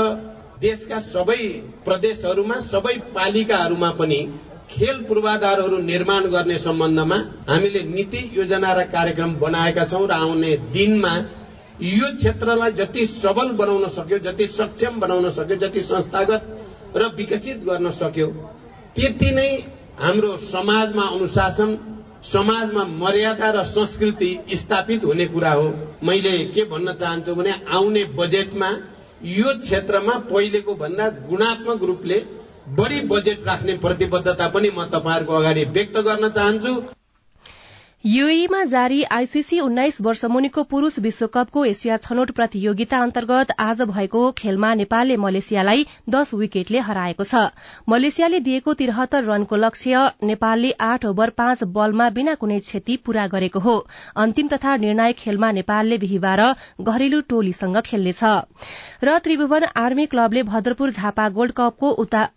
देशका 0.61 0.99
सबै 1.07 1.43
प्रदेशहरूमा 1.85 2.61
सबै 2.67 2.95
पालिकाहरूमा 3.17 3.91
पनि 3.99 4.21
खेल 4.71 5.01
पूर्वाधारहरू 5.09 5.79
निर्माण 5.81 6.25
गर्ने 6.31 6.57
सम्बन्धमा 6.59 7.17
हामीले 7.49 7.83
नीति 7.85 8.21
योजना 8.33 8.73
र 8.73 8.83
कार्यक्रम 8.95 9.35
बनाएका 9.39 9.85
छौं 9.85 10.07
र 10.09 10.13
आउने 10.13 10.57
दिनमा 10.75 11.13
यो 11.83 12.11
क्षेत्रलाई 12.17 12.71
जति 12.81 13.05
सबल 13.07 13.51
बनाउन 13.57 13.89
सक्यो 13.89 14.19
जति 14.27 14.47
सक्षम 14.49 14.99
बनाउन 15.01 15.29
सक्यो 15.31 15.57
जति 15.57 15.81
संस्थागत 15.83 16.47
र 16.97 17.09
विकसित 17.17 17.65
गर्न 17.65 17.91
सक्यो 17.91 18.29
त्यति 18.97 19.31
नै 19.33 19.49
हाम्रो 19.99 20.37
समाजमा 20.39 21.05
अनुशासन 21.09 21.77
समाजमा 22.23 22.85
मर्यादा 22.85 23.51
र 23.51 23.63
संस्कृति 23.65 24.31
स्थापित 24.53 25.05
हुने 25.05 25.27
कुरा 25.27 25.53
हो। 25.53 25.69
मैले 26.05 26.33
के 26.55 26.65
भन्न 26.65 26.93
चाहन्छु 26.93 27.35
भने 27.35 27.55
आउने 27.69 28.05
बजेटमा 28.19 28.71
यो 29.21 29.53
क्षेत्रमा 29.61 30.17
पहिलेको 30.31 30.75
भन्दा 30.75 31.09
गुणात्मक 31.29 31.83
रूपले 31.83 32.19
बढी 32.71 33.01
बजेट 33.09 33.45
राख्ने 33.45 33.75
प्रतिबद्धता 33.79 34.47
पनि 34.49 34.71
म 34.71 34.85
तपाईँहरूको 34.89 35.33
अगाडि 35.35 35.65
व्यक्त 35.73 35.99
गर्न 36.05 36.29
चाहन्छु। 36.31 36.73
यूएईमा 38.05 38.63
जारी 38.65 39.03
आईसीसी 39.05 39.59
उन्नाइस 39.61 40.01
वर्ष 40.01 40.25
मुनिको 40.25 40.63
पुरूष 40.65 40.99
विश्वकपको 40.99 41.65
एसिया 41.65 41.97
छनौट 41.97 42.31
प्रतियोगिता 42.31 42.99
अन्तर्गत 42.99 43.51
आज 43.61 43.81
भएको 43.83 44.21
खेलमा 44.33 44.73
नेपालले 44.75 45.17
मलेसियालाई 45.17 45.85
दश 46.09 46.33
विकेटले 46.35 46.79
हराएको 46.81 47.25
छ। 47.25 47.43
मलेसियाले 47.89 48.41
दिएको 48.41 48.75
तिरहत्तर 48.75 49.25
रनको 49.25 49.57
लक्ष्य 49.57 50.05
नेपालले 50.23 50.71
आठ 50.81 51.05
ओभर 51.05 51.31
पाँच 51.43 51.65
बलमा 51.75 52.09
बिना 52.11 52.35
कुनै 52.37 52.59
क्षति 52.61 52.97
पूरा 53.05 53.27
गरेको 53.27 53.61
हो। 53.61 53.77
अन्तिम 54.17 54.49
तथा 54.49 54.77
निर्णायक 54.79 55.17
खेलमा 55.19 55.51
नेपालले 55.53 55.99
बिहिबार 55.99 56.45
घरेलु 56.81 57.21
टोलीसँग 57.29 57.81
खेल्नेछ। 57.83 58.25
र 59.05 59.19
त्रिभुवन 59.19 59.71
आर्मी 59.77 60.07
क्लबले 60.07 60.43
भद्रपुर 60.47 60.91
झापा 60.93 61.29
गोल्ड 61.35 61.53
कपको 61.53 61.91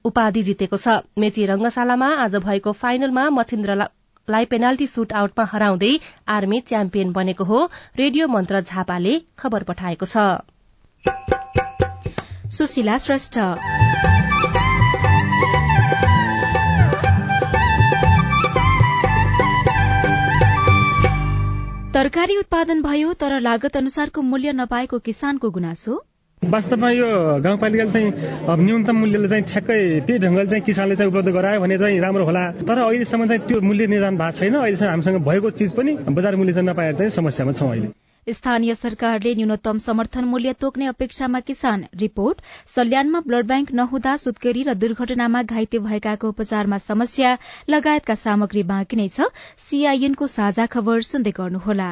उपाधि 0.03 0.43
जितेको 0.43 0.77
छ। 0.77 0.99
मेची 1.17 1.45
रंगशालामा 1.45 2.13
आज 2.25 2.35
भएको 2.43 2.71
फाइनलमा 2.81 3.29
लाई 4.29 4.45
पेनाल्टी 4.45 4.87
सुट 4.87 5.13
आउटमा 5.13 5.45
हराउँदै 5.45 5.91
आर्मी 6.27 6.59
च्याम्पियन 6.61 7.11
बनेको 7.11 7.43
हो 7.43 7.69
रेडियो 7.97 8.27
मन्त्र 8.27 8.61
झापाले 8.61 9.19
खबर 9.37 9.63
पठाएको 9.63 10.05
छ। 10.05 10.17
तरकारी 21.93 22.37
उत्पादन 22.37 22.81
भयो 22.81 23.13
तर 23.13 23.39
लागत 23.39 23.77
अनुसारको 23.77 24.21
मूल्य 24.21 24.51
नपाएको 24.51 24.99
किसानको 24.99 25.49
गुनासो। 25.49 26.10
वास्तवमा 26.41 26.89
यो 26.91 27.07
गाउँपालिकाले 27.45 27.91
चाहिँ 27.91 28.09
न्यूनतम 28.65 28.95
मूल्यले 28.97 29.27
चाहिँ 29.29 29.43
ठ्याक्कै 29.45 29.77
त्यही 30.09 30.19
ढङ्गले 30.19 30.45
चाहिँ 30.49 30.63
किसानले 30.65 30.95
चाहिँ 30.97 31.11
उपलब्ध 31.13 31.29
गरायो 31.37 31.61
भने 31.61 31.77
चाहिँ 31.77 31.99
राम्रो 32.01 32.25
होला। 32.25 32.43
तर 32.65 32.77
अहिलेसम्म 32.81 33.27
चाहिँ 33.29 33.41
त्यो 33.45 33.61
मूल्य 33.61 33.87
निर्धारण 33.87 34.17
भएको 34.17 34.37
छैन। 34.41 34.55
अहिलेसम्म 34.57 34.89
हामीसँग 34.89 35.17
भएको 35.21 35.49
चिज 35.53 35.71
पनि 35.77 35.91
बजार 36.17 36.35
मूल्य 36.35 36.53
चाहिँ 36.53 36.69
नपाएर 36.69 36.95
चाहिँ 36.97 37.11
समस्यामा 37.13 37.51
छौँ 37.53 37.69
अहिले। 37.69 38.33
स्थानीय 38.33 38.73
सरकारले 38.73 39.35
न्यूनतम 39.37 39.77
समर्थन 39.85 40.23
मूल्य 40.33 40.53
तोक्ने 40.57 40.85
अपेक्षामा 40.87 41.39
किसान 41.45 41.85
रिपोर्ट 42.01 42.41
सल्यानमा 42.73 43.19
ब्लड 43.21 43.45
ब्याङ्क 43.47 43.71
नहुँदा 43.77 44.15
सुत्केरी 44.17 44.61
र 44.65 44.73
दुर्घटनामा 44.81 45.41
घाइते 45.45 45.79
भएकाको 45.79 46.29
उपचारमा 46.29 46.77
समस्या 46.81 47.37
लगायतका 47.69 48.15
सामग्री 48.17 48.63
बाँकी 48.65 48.95
नै 48.97 49.09
छ। 49.09 49.29
सीआईएनको 49.69 50.27
साझा 50.27 50.65
खबर 50.65 51.01
सुन्दै 51.05 51.31
गर्नुहोला। 51.37 51.91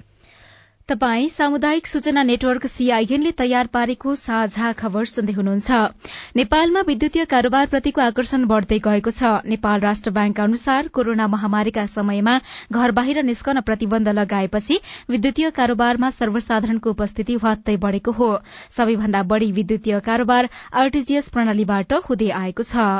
तपाई 0.91 1.27
सामुदायिक 1.29 1.87
सूचना 1.87 2.21
नेटवर्क 2.23 2.65
सीआईएनले 2.67 3.31
तयार 3.41 3.67
पारेको 3.75 4.15
साझा 4.21 4.71
खबर 4.79 5.05
सुन्दै 5.11 5.33
हुनुहुन्छ। 5.33 5.77
नेपालमा 6.35 6.81
विद्युतीय 6.87 7.25
कारोबारप्रतिको 7.33 8.01
आकर्षण 8.05 8.43
बढ़दै 8.49 8.79
गएको 8.87 9.13
छ। 9.19 9.31
नेपाल 9.53 9.79
राष्ट्र 9.81 10.11
ब्याङ्क 10.17 10.41
अनुसार 10.45 10.89
कोरोना 10.89 11.27
महामारीका 11.35 11.85
समयमा 11.93 12.35
घर 12.73 12.95
बाहिर 12.99 13.23
निस्कन 13.23 13.61
प्रतिबन्ध 13.61 14.15
लगाएपछि 14.19 14.79
विद्युतीय 15.09 15.49
कारोबारमा 15.61 16.09
सर्वसाधारणको 16.17 16.95
उपस्थिति 16.97 17.39
हवात्तै 17.39 17.77
बढ़ेको 17.87 18.17
हो। 18.19 18.29
सबैभन्दा 18.75 19.23
बढ़ी 19.31 19.51
विद्युतीय 19.53 19.99
कारोबार 20.11 20.51
आरटीजीएस 20.75 21.29
प्रणालीबाट 21.29 21.99
हुँदै 22.09 22.29
आएको 22.43 22.69
छ। 22.73 22.91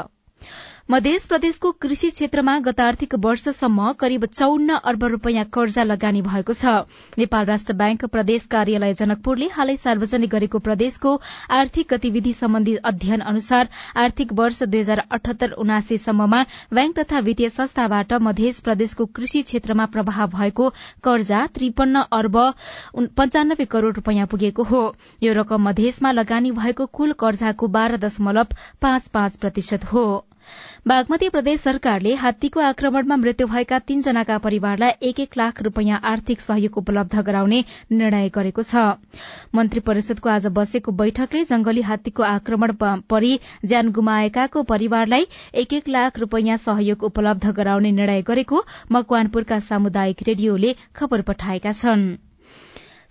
मध्य 0.89 1.17
प्रदेशको 1.29 1.71
कृषि 1.81 2.09
क्षेत्रमा 2.09 2.57
गत 2.59 2.79
आर्थिक 2.81 3.13
वर्षसम्म 3.15 3.91
करिब 3.99 4.25
चौन्न 4.27 4.75
अर्ब 4.83 5.03
रूपियाँ 5.05 5.43
कर्जा 5.53 5.83
लगानी 5.83 6.21
भएको 6.21 6.53
छ। 6.53 6.73
नेपाल 7.17 7.45
राष्ट्र 7.45 7.73
ब्याङ्क 7.73 8.05
प्रदेश 8.07 8.45
कार्यालय 8.51 8.93
जनकपुरले 8.93 9.47
हालै 9.53 9.75
सार्वजनिक 9.77 10.29
गरेको 10.29 10.59
प्रदेशको 10.59 11.13
आर्थिक 11.51 11.87
गतिविधि 11.93 12.33
सम्बन्धी 12.33 12.75
अध्ययन 12.83 13.21
अनुसार 13.31 13.69
आर्थिक 13.97 14.33
वर्ष 14.33 14.63
दुई 14.65 14.79
हजार 14.79 15.03
अठहत्तर 15.11 15.51
उनासीसम्ममा 15.63 16.41
ब्याङ्क 16.73 16.99
तथा 16.99 17.19
वित्तीय 17.21 17.49
संस्थाबाट 17.51 18.13
मध्य 18.21 18.51
प्रदेशको 18.63 19.05
कृषि 19.13 19.41
क्षेत्रमा 19.43 19.85
प्रभाव 19.93 20.27
भएको 20.33 20.69
कर्जा 21.03 21.45
त्रिपन्न 21.53 22.03
अर्ब 22.11 22.41
पञ्चानब्बे 22.97 23.65
करोड़ 23.67 23.93
रूपियाँ 23.93 24.27
पुगेको 24.27 24.63
हो। 24.73 24.83
यो 25.23 25.33
रकम 25.33 25.69
मधेसमा 25.69 26.11
लगानी 26.11 26.51
भएको 26.59 26.85
कुल 26.91 27.13
कर्जाको 27.21 27.67
बाह्र 27.77 28.03
दशमलव 28.03 28.59
पाँच 28.81 29.07
पाँच 29.09 29.37
प्रतिशत 29.37 29.85
हो। 29.93 30.05
बागमती 30.85 31.27
प्रदेश 31.29 31.59
सरकारले 31.61 32.13
हात्तीको 32.17 32.59
आक्रमणमा 32.59 33.15
मृत्यु 33.15 33.47
भएका 33.47 33.77
तीनजनाका 33.81 34.37
परिवारलाई 34.45 35.09
एक 35.09 35.19
एक 35.19 35.37
लाख 35.37 35.61
रूपियाँ 35.63 35.99
आर्थिक 36.03 36.41
सहयोग 36.41 36.77
उपलब्ध 36.77 37.21
गराउने 37.27 37.59
निर्णय 37.91 38.29
गरेको 38.37 38.63
छ। 38.63 38.85
मन्त्री 39.55 39.79
परिषदको 39.89 40.29
आज 40.29 40.47
बसेको 40.55 40.91
बैठकले 41.01 41.43
जंगली 41.51 41.81
हात्तीको 41.89 42.23
आक्रमण 42.23 42.73
परि 43.13 43.37
ज्यान 43.65 43.91
गुमाएकाको 43.91 44.63
परिवारलाई 44.73 45.27
एक 45.55 45.73
एक 45.73 45.89
लाख 45.89 46.19
रूपियाँ 46.19 46.57
सहयोग 46.57 47.03
उपलब्ध 47.03 47.51
गराउने 47.61 47.91
निर्णय 47.91 48.21
गरेको 48.31 48.63
मकवानपुरका 48.91 49.59
सामुदायिक 49.69 50.27
रेडियोले 50.27 50.75
खबर 50.95 51.21
पठाएका 51.29 51.71
छनृ। 51.73 52.17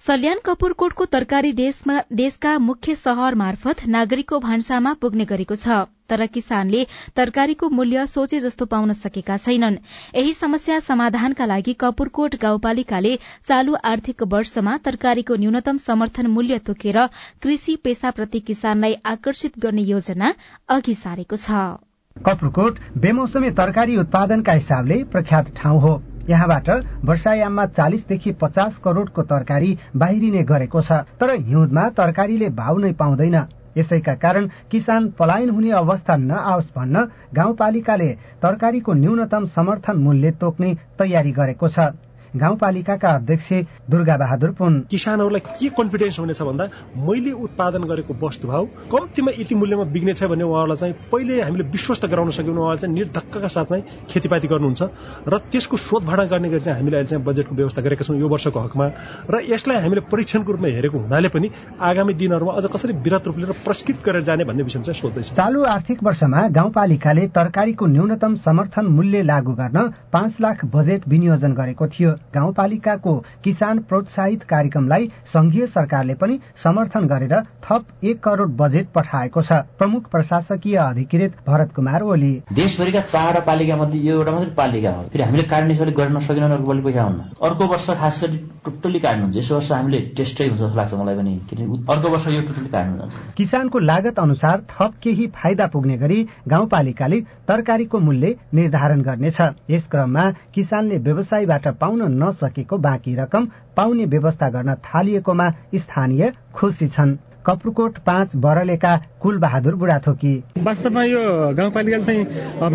सल्यान 0.01 0.39
कपूरकोटको 0.45 1.05
तरकारी 1.07 1.53
देशका 1.53 2.59
मुख्य 2.67 2.95
शहर 2.97 3.35
मार्फत 3.37 3.87
नागरिकको 3.89 4.39
भान्सामा 4.41 4.93
पुग्ने 5.01 5.25
गरेको 5.33 5.55
छ। 5.57 5.81
तर 6.11 6.27
किसानले 6.29 6.85
तरकारीको 7.17 7.69
मूल्य 7.71 8.07
सोचे 8.09 8.41
जस्तो 8.41 8.67
पाउन 8.67 8.93
सकेका 8.95 9.37
छैनन्। 9.39 9.77
यही 10.15 10.33
समस्या 10.35 10.79
समाधानका 10.83 11.47
लागि 11.47 11.73
कपूरकोट 11.81 12.35
गाउँपालिकाले 12.43 13.17
चालू 13.45 13.75
आर्थिक 13.87 14.23
वर्षमा 14.33 14.77
तरकारीको 14.85 15.37
न्यूनतम 15.37 15.77
समर्थन 15.81 16.27
मूल्य 16.29 16.59
तोकेर 16.67 16.99
कृषि 17.43 17.77
पेसाप्रति 17.85 18.41
किसानलाई 18.43 18.97
आकर्षित 19.07 19.59
गर्ने 19.59 19.83
योजना 19.85 20.35
अघि 20.69 20.95
सारेको 20.97 21.37
छ। 21.39 21.65
कपुरकोट 22.17 22.79
बेमौसमी 22.99 23.51
तरकारी 23.57 23.97
उत्पादनका 23.97 24.53
हिसाबले 24.53 25.03
प्रख्यात 25.07 25.53
ठाउँ 25.57 25.81
हो। 25.81 25.93
यहाँबाट 26.29 26.69
वर्षायाममा 27.05 27.65
चालिसदेखि 27.69 28.33
पचास 28.41 28.77
करोड़को 28.79 29.23
तरकारी 29.31 29.71
बाहिरिने 29.97 30.43
गरेको 30.45 30.81
छ 30.83 31.01
तर 31.21 31.35
हिउँदमा 31.41 31.89
तरकारीले 31.97 32.49
भाउ 32.59 32.79
नै 32.79 32.93
पाउँदैन। 32.95 33.37
यसैका 33.77 34.15
कारण 34.15 34.49
किसान 34.71 35.09
पलायन 35.19 35.51
हुने 35.51 35.71
अवस्था 35.71 36.17
नआओस् 36.17 36.75
भन्न 36.77 37.07
गाउँपालिकाले 37.35 38.09
तरकारीको 38.43 38.93
न्यूनतम 38.95 39.47
समर्थन 39.57 39.97
मूल्य 39.99 40.31
तोक्ने 40.41 40.77
तयारी 40.99 41.33
गरेको 41.33 41.69
छ। 41.69 41.91
गाउँपालिकाका 42.37 43.11
अध्यक्ष 43.11 43.53
दुर्गा 43.91 44.17
बहादुर 44.17 44.51
पुन। 44.59 44.81
किसानहरूलाई 44.91 45.41
के 45.51 45.69
कन्फिडेन्स 45.75 46.19
हुनेछ 46.21 46.43
भन्दा 46.43 46.65
मैले 46.97 47.33
उत्पादन 47.33 47.85
गरेको 47.91 48.15
वस्तु 48.23 48.49
भाव 48.49 48.65
कम्तीमा 48.93 49.33
यति 49.39 49.55
मूल्यमा 49.55 49.85
बिग्ने 49.91 50.15
छ 50.15 50.31
भने 50.31 50.45
उहाँहरूलाई 50.45 50.77
चाहिँ 50.77 50.95
पहिले 51.13 51.41
हामीले 51.43 51.65
विश्वस्त 51.71 52.07
गराउन 52.07 52.31
सक्यौँ 52.31 52.57
उहाँले 52.57 52.81
चाहिँ 52.81 52.95
निर्धक्कका 52.95 53.49
साथ 53.49 53.65
चाहिँ 53.65 53.85
खेतीपाती 54.09 54.49
गर्नुहुन्छ। 54.49 54.83
र 55.29 55.39
त्यसको 55.51 55.77
शोधभाडा 55.77 56.25
गर्ने 56.31 56.49
गरी 56.51 56.61
चाहिँ 56.61 56.79
हामीले 56.79 56.97
अहिले 56.97 57.09
चाहिँ 57.11 57.25
बजेटको 57.25 57.55
व्यवस्था 57.55 57.83
गरेका 57.83 58.05
छौँ 58.05 58.19
यो 58.19 58.29
वर्षको 58.29 58.61
हकमा। 58.61 58.87
र 59.31 59.35
यसलाई 59.51 59.83
हामीले 59.83 60.01
परीक्षणको 60.07 60.53
रूपमा 60.53 60.69
हेरेको 60.69 60.99
हुनाले 60.99 61.29
पनि 61.29 61.51
आगामी 61.81 62.15
दिनहरूमा 62.15 62.53
अझ 62.53 62.67
कसरी 62.71 62.93
विरत 63.03 63.27
रूपले 63.27 63.47
र 63.51 63.53
प्रस्कृत 63.65 63.99
गरेर 64.07 64.23
जाने 64.23 64.45
भन्ने 64.45 64.63
विषयमा 64.63 64.85
चाहिँ 64.87 65.01
सोध्दैछ। 65.01 65.33
चालु 65.35 65.65
आर्थिक 65.67 66.03
वर्षमा 66.03 66.47
गाउँपालिकाले 66.49 67.27
तरकारीको 67.35 67.87
न्यूनतम 67.87 68.37
समर्थन 68.47 68.87
मूल्य 68.87 69.23
लागू 69.23 69.53
गर्न 69.55 69.79
पाँच 70.13 70.41
लाख 70.41 70.65
बजेट 70.75 71.09
विनियोजन 71.09 71.53
गरेको 71.55 71.87
थियो। 71.89 72.11
गाउँपालिकाको 72.35 73.15
किसान 73.45 73.79
प्रोत्साहित 73.83 74.43
कार्यक्रमलाई 74.45 75.11
संघीय 75.27 75.67
सरकारले 75.67 76.15
पनि 76.15 76.39
समर्थन 76.65 77.07
गरेर 77.07 77.35
थप 77.65 78.05
एक 78.05 78.23
करोड़ 78.25 78.49
बजेट 78.61 78.89
पठाएको 78.95 79.43
छ। 79.43 79.53
प्रमुख 79.79 80.09
प्रशासकीय 80.11 80.77
अधिकृत 80.79 81.37
भरत 81.47 81.73
कुमार 81.77 82.03
ओली। 82.05 82.33
देशभरिका 82.53 83.01
चारवटा 83.03 83.41
पालिका 83.47 83.77
मध्ये 83.77 84.01
यो 84.01 84.15
एउटा 84.15 84.33
मात्रै 84.33 84.55
पालिका 84.55 84.91
हो। 84.91 85.03
फेरि 85.13 85.25
हामीले 85.25 85.43
काट्ने 85.51 85.75
गर्न 85.93 86.21
सकेनौँ 86.21 86.51
अर्को 86.51 86.67
पालि 86.67 86.83
पैसा 86.83 87.03
हुन्न? 87.03 87.21
अर्को 87.43 87.67
वर्ष 87.67 87.91
खास 88.01 88.21
गरी 88.25 88.39
टोटली 88.65 88.99
काट्नुहुन्छ 88.99 89.37
यस 89.37 89.51
वर्ष 89.53 89.73
हामीले 89.73 90.01
टेस्टै 90.17 90.47
हुन्छ 90.49 90.61
जस्तो 90.61 90.77
लाग्छ 90.77 90.95
मलाई 90.95 91.17
पनि। 91.17 91.35
किनभने 91.51 91.93
अर्को 91.93 92.09
वर्ष 92.09 92.29
यो 92.29 92.41
टोटली 92.43 92.69
काट्नु 92.69 92.97
जान्छ। 92.99 93.35
किसानको 93.37 93.79
लागत 93.81 94.19
अनुसार 94.19 94.63
थप 94.71 94.95
केही 95.03 95.27
फाइदा 95.35 95.67
पुग्ने 95.67 95.97
गरी 95.99 96.27
गाउँपालिकाले 96.49 97.21
तरकारीको 97.49 97.99
मूल्य 98.01 98.35
निर्धारण 98.55 99.03
गर्नेछ। 99.03 99.41
यस 99.71 99.89
क्रममा 99.91 100.31
किसानले 100.55 100.99
व्यवसायबाट 101.01 101.69
पाउन 101.81 102.03
नसकेको 102.11 102.79
बाँकी 102.79 103.15
रकम 103.15 103.49
पाउने 103.77 104.05
व्यवस्था 104.05 104.49
गर्न 104.51 104.75
थालिएकोमा 104.87 105.51
स्थानीय 105.75 106.33
खुसी 106.55 106.89
छन्। 106.89 107.17
कपुरकोट 107.51 107.99
पाँच 108.07 108.35
बरलेका 108.37 108.97
कुल 109.21 109.39
बहादुर 109.39 109.75
बुढाथोकी। 109.75 110.35
वास्तवमा 110.63 111.03
यो 111.05 111.21
गाउँपालिकाले 111.59 112.05
चाहिँ 112.05 112.23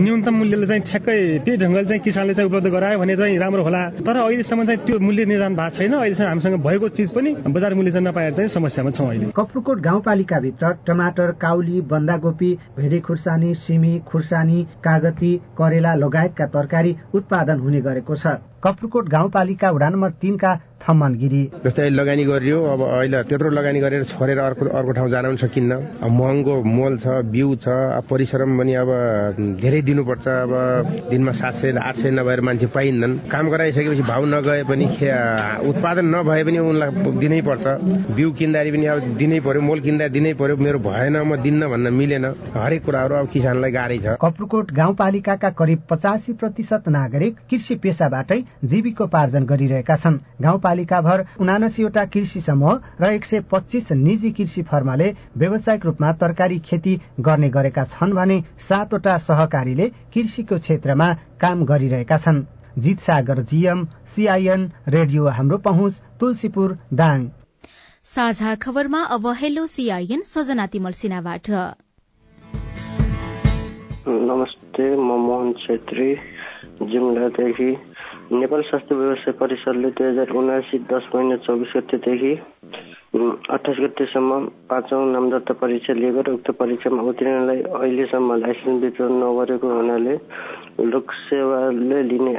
न्यूनतम 0.04 0.36
मूल्यले 0.36 0.68
चाहिँ 0.68 0.84
ठ्याक्कै 0.84 1.16
त्यही 1.46 1.58
ढङ्गले 1.64 1.84
चाहिँ 1.86 2.02
किसानले 2.04 2.34
चाहिँ 2.36 2.50
उपलब्ध 2.50 2.68
गरायो 2.76 3.00
भने 3.00 3.16
चाहिँ 3.16 3.38
राम्रो 3.40 3.64
होला। 3.64 3.82
तर 4.04 4.18
अहिलेसम्म 4.20 4.66
चाहिँ 4.66 4.80
त्यो 4.86 5.00
मूल्य 5.00 5.26
निर्धारण 5.26 5.56
भएको 5.56 5.76
छैन। 5.78 5.94
अहिलेसम्म 5.96 6.28
हामीसँग 6.28 6.56
भएको 6.68 6.90
चिज 6.92 7.10
पनि 7.16 7.32
बजार 7.56 7.74
मूल्य 7.74 7.92
चाहिँ 7.92 8.08
नपाएर 8.08 8.34
चाहिँ 8.36 8.50
समस्यामा 8.52 8.92
छौँ 8.92 9.08
अहिले। 9.08 9.32
कपुरकोट 9.32 9.80
गाउँपालिकाभित्र 9.80 10.72
टमाटर 10.88 11.32
काउली 11.40 11.82
बन्दागोपी 11.88 12.52
भेडी 12.78 13.00
खुर्सानी 13.00 13.54
सिमी 13.56 13.94
खुर्सानी 14.08 14.64
कागती 14.84 15.36
करेला 15.58 15.96
लगायतका 15.96 16.46
तरकारी 16.52 16.96
उत्पादन 17.16 17.60
हुने 17.60 17.82
गरेको 17.82 18.16
छ। 18.16 18.38
कपुरकोट 18.64 19.10
गाउँपालिका 19.10 19.70
वडा 19.72 19.90
नम्बर 19.90 20.12
तीनका 20.22 20.54
थम्मन 20.88 21.14
गिरी 21.18 21.42
जस्तै 21.66 21.90
लगानी 21.90 22.24
गरियो 22.26 22.58
अब 22.74 22.82
अहिले 22.86 23.24
त्यत्रो 23.26 23.50
लगानी 23.50 23.80
गरेर 23.80 24.04
छोडेर 24.06 24.40
अर्को 24.40 24.66
अर्को 24.70 24.92
ठाउँ 24.92 25.10
जान 25.10 25.26
पनि 25.26 25.38
सकिन्न। 25.38 25.74
महँगो 26.06 26.56
मोल 26.64 26.98
छ 26.98 27.08
बिउ 27.34 27.56
छ 27.58 27.68
परिश्रम 28.10 28.58
पनि 28.60 28.74
अब 28.76 28.90
धेरै 29.62 29.82
दिनुपर्छ। 29.82 30.28
अब 30.28 30.52
दिनमा 31.10 31.32
सात 31.32 31.54
सय 31.56 31.72
आठ 31.80 31.96
सय 31.98 32.12
नभएर 32.12 32.42
मान्छे 32.42 32.68
पाइन्नन्। 32.76 33.18
काम 33.32 33.50
गराइसकेपछि 33.50 34.04
भाउ 34.04 34.26
नगए 34.26 34.64
पनि 34.70 34.86
उत्पादन 35.70 36.06
नभए 36.16 36.44
पनि 36.44 36.58
उनलाई 36.60 36.90
दिनै 37.18 37.42
पर्छ। 37.42 37.66
बिउ 38.16 38.32
किन्दाखेरि 38.38 38.78
पनि 38.78 38.86
अब 38.86 39.00
दिनै 39.18 39.40
पर्यो 39.42 39.62
मोल 39.62 39.80
किन्दा 39.82 40.08
दिनै 40.14 40.34
पर्यो। 40.38 40.58
मेरो 40.58 40.80
भएन 40.80 41.18
म 41.18 41.36
दिन्न 41.42 41.68
भन्न 41.68 41.94
मिलेन। 41.94 42.26
हरेक 42.56 42.84
कुराहरू 42.86 43.16
अब 43.16 43.28
किसानलाई 43.34 43.72
गाह्रै 43.72 43.98
छ। 43.98 44.16
कपुरकोट 44.22 44.72
गाउँपालिकाका 44.74 45.50
करिब 45.60 45.80
पचासी 45.90 46.34
प्रतिशत 46.34 46.88
नागरिक 46.90 47.36
कृषि 47.50 47.76
पेसाबाटै 47.84 48.40
जीविकोपार्जन 48.64 49.44
गरिरहेका 49.46 49.96
छन्। 49.96 50.20
गाउँपालिकाभर 50.76 51.26
उनासीवटा 51.40 52.06
कृषि 52.06 52.40
समूह 52.42 52.80
र 53.02 53.12
एक 53.14 53.26
सय 53.26 53.40
पच्चिस 53.52 53.92
निजी 53.94 54.32
कृषि 54.32 54.62
फर्मले 54.64 55.08
व्यावसायिक 55.38 55.86
रूपमा 55.86 56.12
तरकारी 56.14 56.60
खेती 56.60 57.00
गर्ने 57.20 57.50
गरेका 57.50 57.84
छन् 57.86 58.14
भने 58.14 58.44
सातवटा 58.60 59.18
सहकारीले 59.18 59.90
कृषिको 60.14 60.58
क्षेत्रमा 60.60 61.08
काम 61.40 61.66
गरिरहेका 61.66 62.18
छन्। 62.18 62.46
जित 62.76 63.00
सागर 63.00 63.40
जीएम 63.42 63.86
सीआईएन 64.06 64.72
रेडियो 64.88 65.28
हाम्रो 65.30 65.58
पहुँच 65.58 66.02
तुलसीपुर 66.20 66.78
दाङ। 66.94 67.28
साझा 68.04 68.56
खबरमा 68.56 69.02
अब 69.16 69.28
हेलो 69.40 69.66
सीआईएन 69.68 70.22
सजना 70.28 70.66
तिमल 70.68 70.92
सिन्हाबाट। 70.92 71.50
नमस्ते 74.08 74.86
म 74.96 75.10
मोहन 75.24 75.54
छेत्री 75.64 76.10
जुम्लादेखि 76.84 77.72
नेपाल 78.32 78.62
स्वास्थ्य 78.62 78.96
व्यवसाय 78.96 79.34
परिषदले 79.40 79.90
दुई 79.98 80.08
हजार 80.08 80.30
उनासी 80.34 80.78
दस 80.90 81.06
महिना 81.16 81.36
चौबिस 81.46 81.74
गतेदेखि 81.78 82.32
अठाइस 83.54 83.78
गतेसम्म 83.80 84.40
पाँचौँ 84.70 85.06
नामदर्ता 85.14 85.54
परीक्षा 85.62 85.94
लिएको 85.94 86.22
र 86.26 86.30
उक्त 86.34 86.50
परीक्षामा 86.58 87.02
उत्तीर्णलाई 87.06 87.62
अहिलेसम्म 87.70 88.36
लाइसेन्स 88.42 88.82
वितरण 88.84 89.14
नगरेको 89.22 89.68
हुनाले 89.70 90.16
लोकसेवाले 90.90 92.00
लिने 92.10 92.34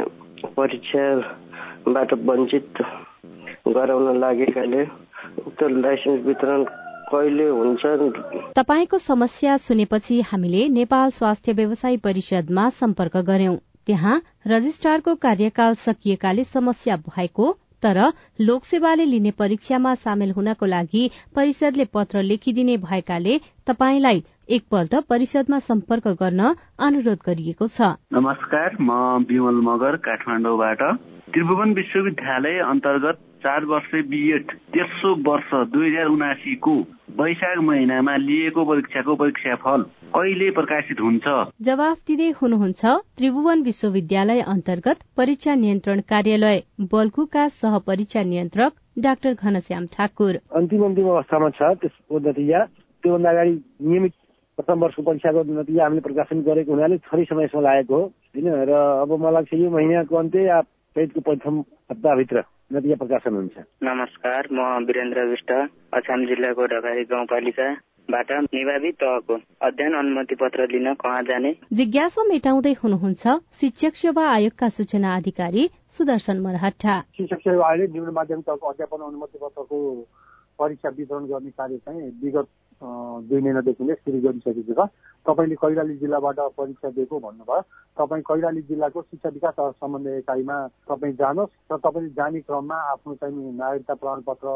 परीक्षाबाट 0.58 2.14
वञ्चित 2.26 2.82
गराउन 3.76 4.18
लागेकाले 4.18 4.82
उक्त 5.46 5.62
लाइसेन्स 5.86 6.26
वितरण 6.26 6.64
कहिले 7.06 7.48
हुन्छ? 7.48 7.82
तपाईँको 8.58 8.98
समस्या 8.98 9.56
सुनेपछि 9.56 10.20
हामीले 10.26 10.66
नेपाल 10.68 11.08
स्वास्थ्य 11.14 11.52
व्यवसाय 11.52 11.96
परिषदमा 12.04 12.68
सम्पर्क 12.80 13.16
गर्यौं 13.30 13.56
त्यहाँ 13.86 14.22
रजिस्ट्रारको 14.46 15.14
कार्यकाल 15.14 15.74
सकिएकाले 15.74 16.44
समस्या 16.44 16.96
भएको 16.96 17.52
तर 17.82 17.98
लोकसेवाले 18.40 19.04
लिने 19.04 19.30
परीक्षामा 19.30 19.94
सामेल 19.94 20.30
हुनको 20.30 20.66
लागि 20.66 21.10
परिषदले 21.36 21.84
पत्र 21.94 22.22
लेखिदिने 22.22 22.76
भएकाले 22.76 23.38
तपाईँलाई 23.66 24.22
एकपल्ट 24.50 24.94
परिषदमा 25.08 25.58
सम्पर्क 25.58 26.08
गर्न 26.22 26.54
अनुरोध 26.78 27.18
गरिएको 27.26 27.66
छ। 27.66 27.94
नमस्कार 28.12 28.76
म 28.80 28.90
विमल 29.28 29.60
मगर 29.62 29.96
काठमाडौँबाट। 30.06 30.82
त्रिभुवन 31.30 31.72
विश्वविद्यालय 31.74 32.58
अन्तर्गत 32.66 33.18
चार 33.46 33.64
वर्ष 33.64 33.90
बिएड 34.06 34.50
तेस्रो 34.74 35.10
वर्ष 35.26 35.50
दुई 35.72 35.88
हजार 35.88 36.06
उनासीको 36.10 36.72
वैशाख 37.18 37.58
महिनामा 37.64 38.14
लिएको 38.18 38.64
परीक्षाको 38.64 39.14
परीक्षा 39.16 39.54
फल 39.62 39.82
कहिले 40.16 40.50
प्रकाशित 40.50 41.00
हुन्छ? 41.00 41.26
जवाफ 41.62 41.98
दिँदै 42.06 42.28
हुनुहुन्छ 42.40 42.82
त्रिभुवन 43.18 43.62
विश्वविद्यालय 43.62 44.40
अन्तर्गत 44.54 45.06
परीक्षा 45.16 45.54
नियन्त्रण 45.62 46.00
कार्यालय 46.10 46.62
बल्कुका 46.92 47.46
सह 47.60 47.78
परीक्षा 47.86 48.22
नियन्त्रक 48.24 48.72
डाक्टर 49.06 49.32
घनश्याम 49.38 49.86
ठाकुर। 49.94 50.34
अन्तिम 50.58 50.84
अन्तिम 50.84 51.08
अवस्थामा 51.08 51.50
छ 51.54 51.72
त्यसको 51.80 52.18
नतिजा 52.28 52.64
त्योभन्दा 53.02 53.30
अगाडि 53.30 53.58
नियमित 53.86 54.14
प्रथम 54.58 54.78
वर्षको 54.82 55.02
परीक्षाको 55.02 55.42
नतिजा 55.54 55.82
हामीले 55.84 56.06
प्रकाशन 56.08 56.42
गरेको 56.48 56.72
हुनाले 56.72 56.98
थोरै 57.06 57.24
समयसम्म 57.30 57.62
लागेको 57.62 57.94
हो। 57.94 58.06
होइन 58.34 58.48
र 58.68 58.72
अब 59.02 59.10
मलाई 59.12 59.32
लाग्छ 59.34 59.54
यो 59.54 59.70
महिनाको 59.70 60.16
अन्त्य 60.16 60.46
या 60.46 60.60
चैतको 60.96 61.20
प्रथम 61.20 61.56
हप्ताभित्र 61.92 62.42
नतिजा 62.72 62.96
प्रकाशन 62.96 63.34
हुन्छ। 63.36 63.56
नमस्कार 63.84 64.46
म 64.48 64.60
वीरेन्द्र 64.88 65.24
विष्ट 65.28 65.50
अछाम 65.92 66.24
जिल्लाको 66.26 66.66
ढकारी 66.72 67.04
गाउँपालिकाबाट 67.12 68.30
निभावी 68.56 68.92
तहको 68.96 69.34
अध्ययन 69.60 69.94
अनुमति 69.94 70.34
पत्र 70.40 70.66
लिन 70.72 70.88
कहाँ 70.96 71.22
जाने? 71.28 71.52
जिज्ञासा 71.72 72.24
मेटाउँदै 72.24 72.72
हुनुहुन्छ 72.82 73.24
शिक्षक 73.60 73.94
सेवा 73.94 74.24
आयोगका 74.30 74.68
सूचना 74.72 75.16
अधिकारी 75.16 75.68
सुदर्शन 75.92 76.40
मरहट्टा। 76.40 76.94
शिक्षक 77.16 77.40
सेवा 77.44 77.68
आयोगले 77.68 77.92
निम्न 77.92 78.16
माध्यमिक 78.16 78.46
तहको 78.48 78.66
अध्यापन 78.66 79.00
अनुमति 79.04 79.38
पत्रको 79.42 79.78
परीक्षा 80.56 80.88
वितरण 80.96 81.24
गर्ने 81.28 81.50
कार्य 81.60 81.76
चाहिँ 81.76 82.08
विगत 82.24 82.48
दुई 82.82 83.40
महिनादेखि 83.40 83.84
नै 83.84 83.94
सुरु 83.96 84.20
गरिसकेको 84.20 84.72
छ। 84.74 84.88
तपाईँले 85.26 85.56
कैलाली 85.56 85.96
जिल्लाबाट 85.96 86.38
परीक्षा 86.56 86.88
दिएको 86.92 87.18
भन्नुभयो। 87.18 87.60
तपाईँ 87.96 88.22
कैलाली 88.22 88.62
जिल्लाको 88.62 89.02
शिक्षा 89.02 89.28
विकास 89.30 89.54
समन्वय 89.76 90.18
एकाइमा 90.18 90.56
तपाईँ 90.84 91.14
जानुहोस् 91.14 91.72
र 91.72 91.76
तपाईँले 91.78 92.10
जाने 92.12 92.40
क्रममा 92.42 92.76
आफ्नो 92.92 93.14
चाहिँ 93.16 93.52
नागरिकता 93.54 93.94
प्रमाणपत्र 93.94 94.48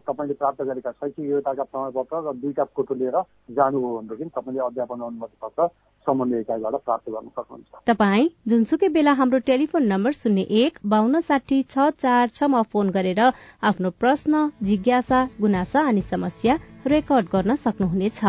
तपाईँले 0.00 0.34
प्राप्त 0.34 0.62
गरेका 0.62 0.90
शैक्षिक 0.92 1.24
योग्यताका 1.24 1.64
प्रमाणपत्र 1.64 2.20
र 2.20 2.32
दुईटा 2.34 2.64
फोटो 2.74 2.94
लिएर 2.94 3.16
जानुभयो 3.52 3.96
भनेदेखि 3.96 4.30
तपाईँले 4.32 4.60
अध्यापन 4.62 5.00
अनुमति 5.02 5.36
पत्र 5.38 5.68
समन्वय 6.06 6.40
इकाइबाट 6.40 6.74
प्राप्त 6.84 7.10
गर्न 7.10 7.28
सक्नुहुन्छ। 7.28 7.82
तपाईँ 7.86 8.28
जुनसुकै 8.48 8.88
बेला 8.94 9.12
हाम्रो 9.14 9.38
टेलिफोन 9.48 9.86
नम्बर 9.88 10.12
शून्य 10.14 10.42
एक 10.62 10.78
बान्न 10.86 11.20
साठी 11.22 11.62
छ 11.64 11.90
चार 11.98 12.28
छमा 12.34 12.62
फोन 12.72 12.90
गरेर 12.90 13.20
आफ्नो 13.62 13.90
प्रश्न 14.00 14.48
जिज्ञासा 14.62 15.20
गुनासा 15.40 15.86
अनि 15.88 16.02
समस्या 16.08 16.58
रेकर्ड 16.86 17.26
गर्न 17.34 17.54
सक्नुहुनेछ। 17.64 18.20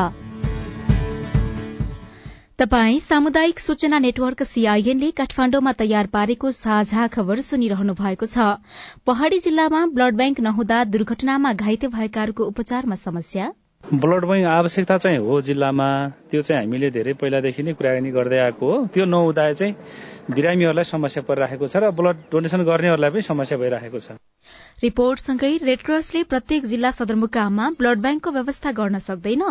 तपाई 2.59 2.99
सामुदायिक 2.99 3.59
सूचना 3.59 3.97
नेटवर्क 3.99 4.43
सीआईएनले 4.43 5.09
काठमाण्डुमा 5.11 5.71
तयार 5.79 6.07
पारेको 6.13 6.51
साझा 6.53 7.07
खबर 7.15 7.41
सुनिरहनु 7.41 7.93
भएको 7.97 8.25
छ। 8.25 8.45
पहाड़ी 9.05 9.39
जिल्लामा 9.39 9.81
ब्लड 9.95 10.15
ब्याङ्क 10.15 10.39
नहुँदा 10.47 10.83
दुर्घटनामा 10.93 11.53
घाइते 11.55 11.87
भएकाहरूको 11.89 12.43
उपचारमा 12.45 12.95
समस्या। 13.01 13.51
ब्लड 13.83 14.25
ब्याङ्क 14.25 14.47
आवश्यकता 14.47 14.97
चाहिँ 14.97 15.17
हो 15.19 15.39
जिल्लामा। 15.43 15.87
त्यो 16.31 16.41
चाहिँ 16.41 16.59
हामीले 16.61 16.89
धेरै 16.89 17.13
पहिलादेखि 17.19 17.63
नै 17.63 17.73
कुराकानी 17.75 18.11
गर्दै 18.11 18.39
आएको 18.39 18.65
हो। 18.65 18.85
त्यो 18.87 19.05
नहुँदा 19.05 19.51
चाहिँ 19.53 19.75
बिरामीहरूलाई 20.31 20.87
समस्या 20.87 21.23
परिरहेको 21.27 21.67
छ 21.67 21.75
र 21.83 21.91
ब्लड 21.91 22.17
डोनेसन 22.31 22.63
गर्नेहरूलाई 22.63 23.11
पनि 23.11 23.21
समस्या 23.21 23.57
भइरहेको 23.59 23.99
छ। 23.99 24.15
रिपोर्टसँगै 24.83 25.51
रेडक्रसले 25.67 26.23
प्रत्येक 26.31 26.65
जिल्ला 26.65 26.91
सदरमुकाममा 26.95 27.65
ब्लड 27.75 27.99
ब्याङ्कको 27.99 28.29
व्यवस्था 28.31 28.71
गर्न 28.71 28.99
सक्दैन। 29.03 29.43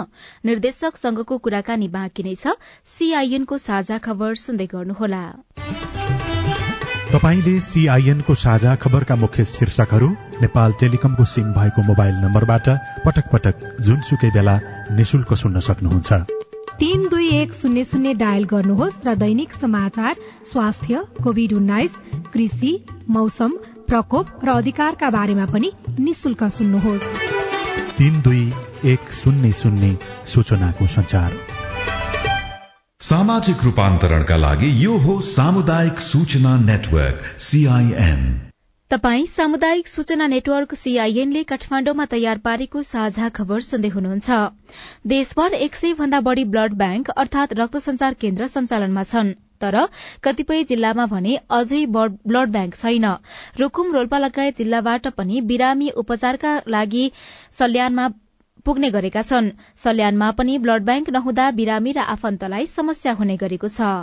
निर्देशक 0.49 0.97
संघको 0.97 1.39
कुराकानी 1.39 1.89
बाँकी 1.93 2.23
नै 2.25 2.35
छ। 2.35 2.57
सीआईएनको 2.89 3.59
साझा 3.61 3.99
खबर 4.01 4.35
सुन्दै 4.41 4.67
गर्नुहोला। 4.73 5.23
तपाईँले 7.13 7.55
सीआईएनको 7.61 8.35
साझा 8.35 8.75
खबरका 8.81 9.15
मुख्य 9.17 9.45
शीर्षकहरू 9.45 10.32
नेपाल 10.43 10.73
टेलिकमको 10.81 11.25
सिम 11.25 11.53
भएको 11.55 11.83
मोबाइल 11.83 12.15
नम्बरबाट 12.23 12.69
पटक 13.05 13.29
पटक 13.33 13.55
जुनसुकै 13.81 14.31
बेला 14.31 14.59
निशुल्क 14.93 15.35
सुन्न 15.35 15.61
सक्नुहुन्छ। 15.61 16.13
तीन 16.79 17.09
दुई 17.09 17.29
एक 17.33 17.55
शून्य 17.55 17.85
शून्य 17.85 18.15
डायल 18.15 18.45
गर्नुहोस् 18.45 19.07
र 19.07 19.15
दैनिक 19.15 19.53
समाचार 19.53 20.15
स्वास्थ्य 20.53 21.05
कोविड 21.23 21.53
उन्नाइस 21.53 21.95
कृषि 22.35 22.73
मौसम 23.11 23.57
प्रकोप 23.89 24.45
र 24.45 24.51
अधिकारका 24.57 25.11
बारेमा 25.11 25.47
पनि 25.47 25.73
निशुल्क 26.01 26.45
सुन्नुहोस्। 26.59 27.09
तीन 27.99 28.21
दुई 28.21 28.45
एक 28.85 29.13
शून्य 29.13 29.53
शून्य 29.53 29.97
सूचनाको 30.27 30.87
संचार 30.87 31.33
सामाजिक 33.01 33.65
रूपान्तरणका 33.65 34.37
लागि 34.37 34.85
यो 34.85 34.97
हो 34.99 35.21
सामुदायिक 35.21 36.01
सूचना 36.01 36.57
नेटवर्क 36.57 37.21
सीआईएन 37.39 38.52
तपाई 38.93 39.25
सामुदायिक 39.27 39.89
सूचना 39.89 40.27
नेटवर्क 40.31 40.75
सीआईएनले 40.79 41.43
काठमाण्डुमा 41.51 42.05
तयार 42.09 42.41
पारेको 42.49 42.83
साझा 42.89 43.29
खबर 43.39 43.65
सुन्दै 43.69 43.91
हुनुहुन्छ। 43.95 44.41
देशभर 45.13 45.57
एक 45.67 45.75
सय 45.75 45.95
भन्दा 46.01 46.21
बढ़ी 46.27 46.45
ब्लड 46.51 46.77
ब्याङ्क 46.83 47.09
अर्थात 47.25 47.57
रक्त 47.63 47.81
संचार 47.87 48.19
केन्द्र 48.21 48.51
सञ्चालनमा 48.57 49.07
छन्। 49.13 49.33
तर 49.65 49.81
कतिपय 50.25 50.63
जिल्लामा 50.69 51.09
भने 51.15 51.41
अझै 51.61 51.83
ब्लड 51.97 52.55
ब्याङ्क 52.59 52.81
छैन। 52.85 53.09
रूकुम 53.59 53.93
रोल्पा 53.95 54.23
लगायत 54.29 54.63
जिल्लाबाट 54.63 55.13
पनि 55.17 55.41
बिरामी 55.49 55.93
उपचारका 55.99 56.57
लागि 56.77 57.11
सल्यानमा 57.59 58.09
पुग्ने 58.67 58.97
गरेका 58.97 59.29
छन्। 59.29 59.55
सल्यानमा 59.81 60.35
पनि 60.41 60.65
ब्लड 60.67 60.91
ब्याङ्क 60.91 61.15
नहुँदा 61.17 61.53
बिरामी 61.61 62.01
र 62.01 62.11
आफन्तलाई 62.13 62.75
समस्या 62.79 63.21
हुने 63.23 63.45
गरेको 63.45 63.73
छ। 63.73 63.95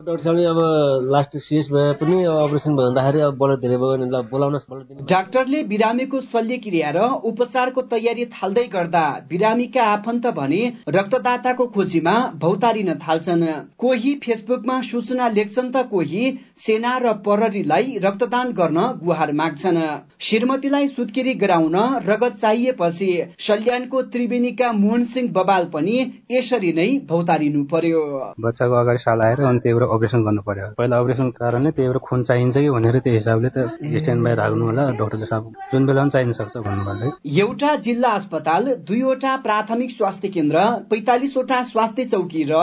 डाक्टर 0.00 0.22
साहबले 0.22 0.44
अब 0.44 1.08
लास्ट 1.12 1.36
सिएस 1.38 1.68
भए 1.72 1.92
पनि 2.00 2.24
अपरेसन 2.24 2.74
भन्दाखेरि 2.76 3.20
अब 3.26 3.36
ब्लड 3.38 3.60
धेरै 3.60 3.76
भयो 3.76 3.96
भने 3.96 4.20
बोलाउन 4.30 5.06
डाक्टरले 5.08 5.62
बिरामीको 5.70 6.20
शल्यक्रिया 6.22 6.90
र 6.96 7.04
उपचारको 7.24 7.82
तयारी 7.92 8.24
थाल्दै 8.34 8.64
गर्दा 8.74 9.04
बिरामीका 9.30 9.82
आफन्त 9.92 10.26
भने 10.36 10.60
रक्तदाताको 10.96 11.66
खोजीमा 11.76 12.14
भौतारिन 12.42 12.92
थाल्छन्। 13.06 13.44
कोही 13.78 14.12
फेसबुकमा 14.24 14.80
सूचना 14.90 15.28
लेख्छन् 15.30 15.72
त 15.72 15.88
कोही 15.88 16.22
सेना 16.66 16.92
र 16.98 17.12
प्रहरीलाई 17.24 17.96
रक्तदान 18.04 18.52
गर्न 18.52 18.78
गुहार 19.00 19.32
माग्छन्। 19.40 19.80
श्रीमतीलाई 20.20 20.88
सुत्केरी 20.90 21.34
गराउन 21.40 21.76
रगत 22.04 22.36
चाहिएपछि 22.44 23.10
सल्यानको 23.48 24.02
त्रिवेणीका 24.12 24.72
मोहन 24.74 25.04
सिंह 25.16 25.32
बबाल 25.32 25.64
पनि 25.72 25.96
यसरी 26.30 26.72
नै 26.74 26.88
भौतारिनु 27.08 27.64
पर्यो। 27.72 28.04
बच्चाको 28.40 28.74
अगाडि 28.76 29.04
साल 29.06 29.20
आएर 29.22 29.44
अनि 29.46 29.84
अपरेसन 29.94 30.22
गर्नु 30.24 30.42
पर्यो। 30.42 30.66
पहिला 30.78 30.96
अपरेसन 30.98 31.30
कारणले 31.36 31.70
त्यही 31.70 31.88
भएर 31.88 31.98
खुन 32.02 32.22
चाहिन्छ 32.22 32.56
कि 32.56 32.70
भनेर 32.70 32.98
त्यो 33.04 33.12
हिसाबले 33.12 33.48
त 33.48 33.56
स्ट्यान्ड 34.02 34.22
बाई 34.24 34.34
राख्नु 34.34 34.64
होला। 34.66 34.84
डक्टरले 34.98 35.26
साहब 35.26 35.44
जुन 35.72 35.86
बेला 35.86 36.00
पनि 36.02 36.10
चाहिन 36.10 36.32
सक्छ 36.32 36.56
भन्नुभयो। 36.66 37.10
एउटा 37.44 37.74
जिल्ला 37.86 38.10
अस्पताल 38.18 38.64
दुईवटा 38.88 39.36
प्राथमिक 39.46 39.90
स्वास्थ्य 39.96 40.28
केन्द्र 40.36 40.58
पैतालिसवटा 40.90 41.62
स्वास्थ्य 41.72 42.04
चौकी 42.12 42.42
र 42.50 42.54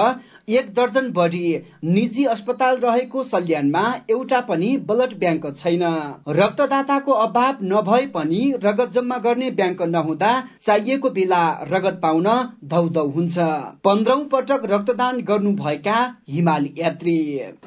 एक 0.48 0.74
दर्जन 0.74 1.12
बढी 1.12 1.50
निजी 1.86 2.24
अस्पताल 2.26 2.78
रहेको 2.78 3.24
सल्यानमा 3.24 3.84
एउटा 4.10 4.40
पनि 4.42 4.72
ब्लड 4.88 5.14
ब्याङ्क 5.20 5.46
छैन। 5.58 5.84
रक्तदाताको 6.30 7.12
अभाव 7.26 7.64
नभए 7.64 8.06
पनि 8.08 8.42
रगत 8.64 8.92
जम्मा 8.92 9.18
गर्ने 9.18 9.52
ब्याङ्क 9.52 9.82
नहुँदा 9.88 10.32
चाहिएको 10.66 11.10
बेला 11.10 11.42
रगत 11.72 12.00
पाउन 12.04 12.28
धौधौ 12.66 13.08
हुन्छ। 13.08 13.38
पन्ध्रौं 13.84 14.20
पटक 14.28 14.62
रक्तदान 14.66 15.22
गर्नुभएका 15.24 16.00
हिमाल 16.30 16.68
यात्री। 16.78 17.18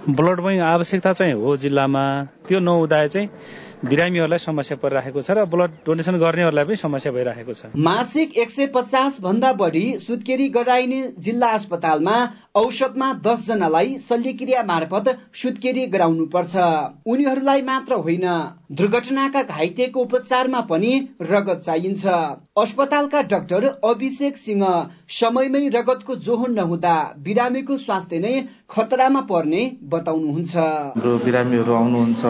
ब्लड 0.08 0.40
ब्याङ्क 0.40 0.62
आवश्यकता 0.64 1.12
चाहिँ 1.12 1.32
हो 1.34 1.56
जिल्लामा। 1.56 2.04
त्यो 2.48 2.60
नहुँदा 2.60 3.06
चाहिँ 3.06 3.28
बिरामीहरूलाई 3.84 4.38
समस्या 4.38 4.76
परिरहेको 4.80 5.20
छ 5.20 5.30
र 5.36 5.44
ब्लड 5.52 5.70
डोनेसन 5.84 6.16
गर्नेहरूलाई 6.16 6.64
पनि 6.64 6.76
समस्या 6.80 7.12
भइरहेको 7.12 7.52
छ। 7.52 7.76
मासिक 7.76 8.36
एक 8.40 8.50
सय 8.50 8.66
पचास 8.72 9.20
भन्दा 9.20 9.52
बढी 9.52 10.00
सुत्केरी 10.00 10.48
गराइने 10.48 11.00
जिल्ला 11.20 11.48
अस्पतालमा 11.60 12.16
औषधमा 12.56 13.08
दस 13.20 13.46
जनालाई 13.46 13.98
शल्यक्रिया 14.08 14.62
मार्फत 14.64 15.06
सुत्केरी 15.36 15.86
गराउनु 15.92 16.24
पर्छ। 16.32 16.56
उनीहरूलाई 17.04 17.62
मात्र 17.62 18.00
होइन 18.00 18.26
दुर्घटनाका 18.72 19.42
घाइतेको 19.44 20.00
उपचारमा 20.00 20.60
पनि 20.72 20.92
रगत 21.22 21.60
चाहिन्छ। 21.66 22.06
अस्पतालका 22.56 23.20
डाक्टर 23.28 23.64
अभिषेक 23.84 24.36
सिंह 24.36 24.64
समयमै 25.20 25.68
रगतको 25.68 26.16
जोहो 26.24 26.46
नहुँदा 26.56 26.96
बिरामीको 27.20 27.76
स्वास्थ्य 27.76 28.18
नै 28.18 28.34
खतरामा 28.70 29.20
पर्ने 29.28 29.62
बताउनुहुन्छ। 29.84 30.56
हाम्रो 30.56 31.12
बिरामीहरू 31.24 31.72
आउनुहुन्छ 31.74 32.24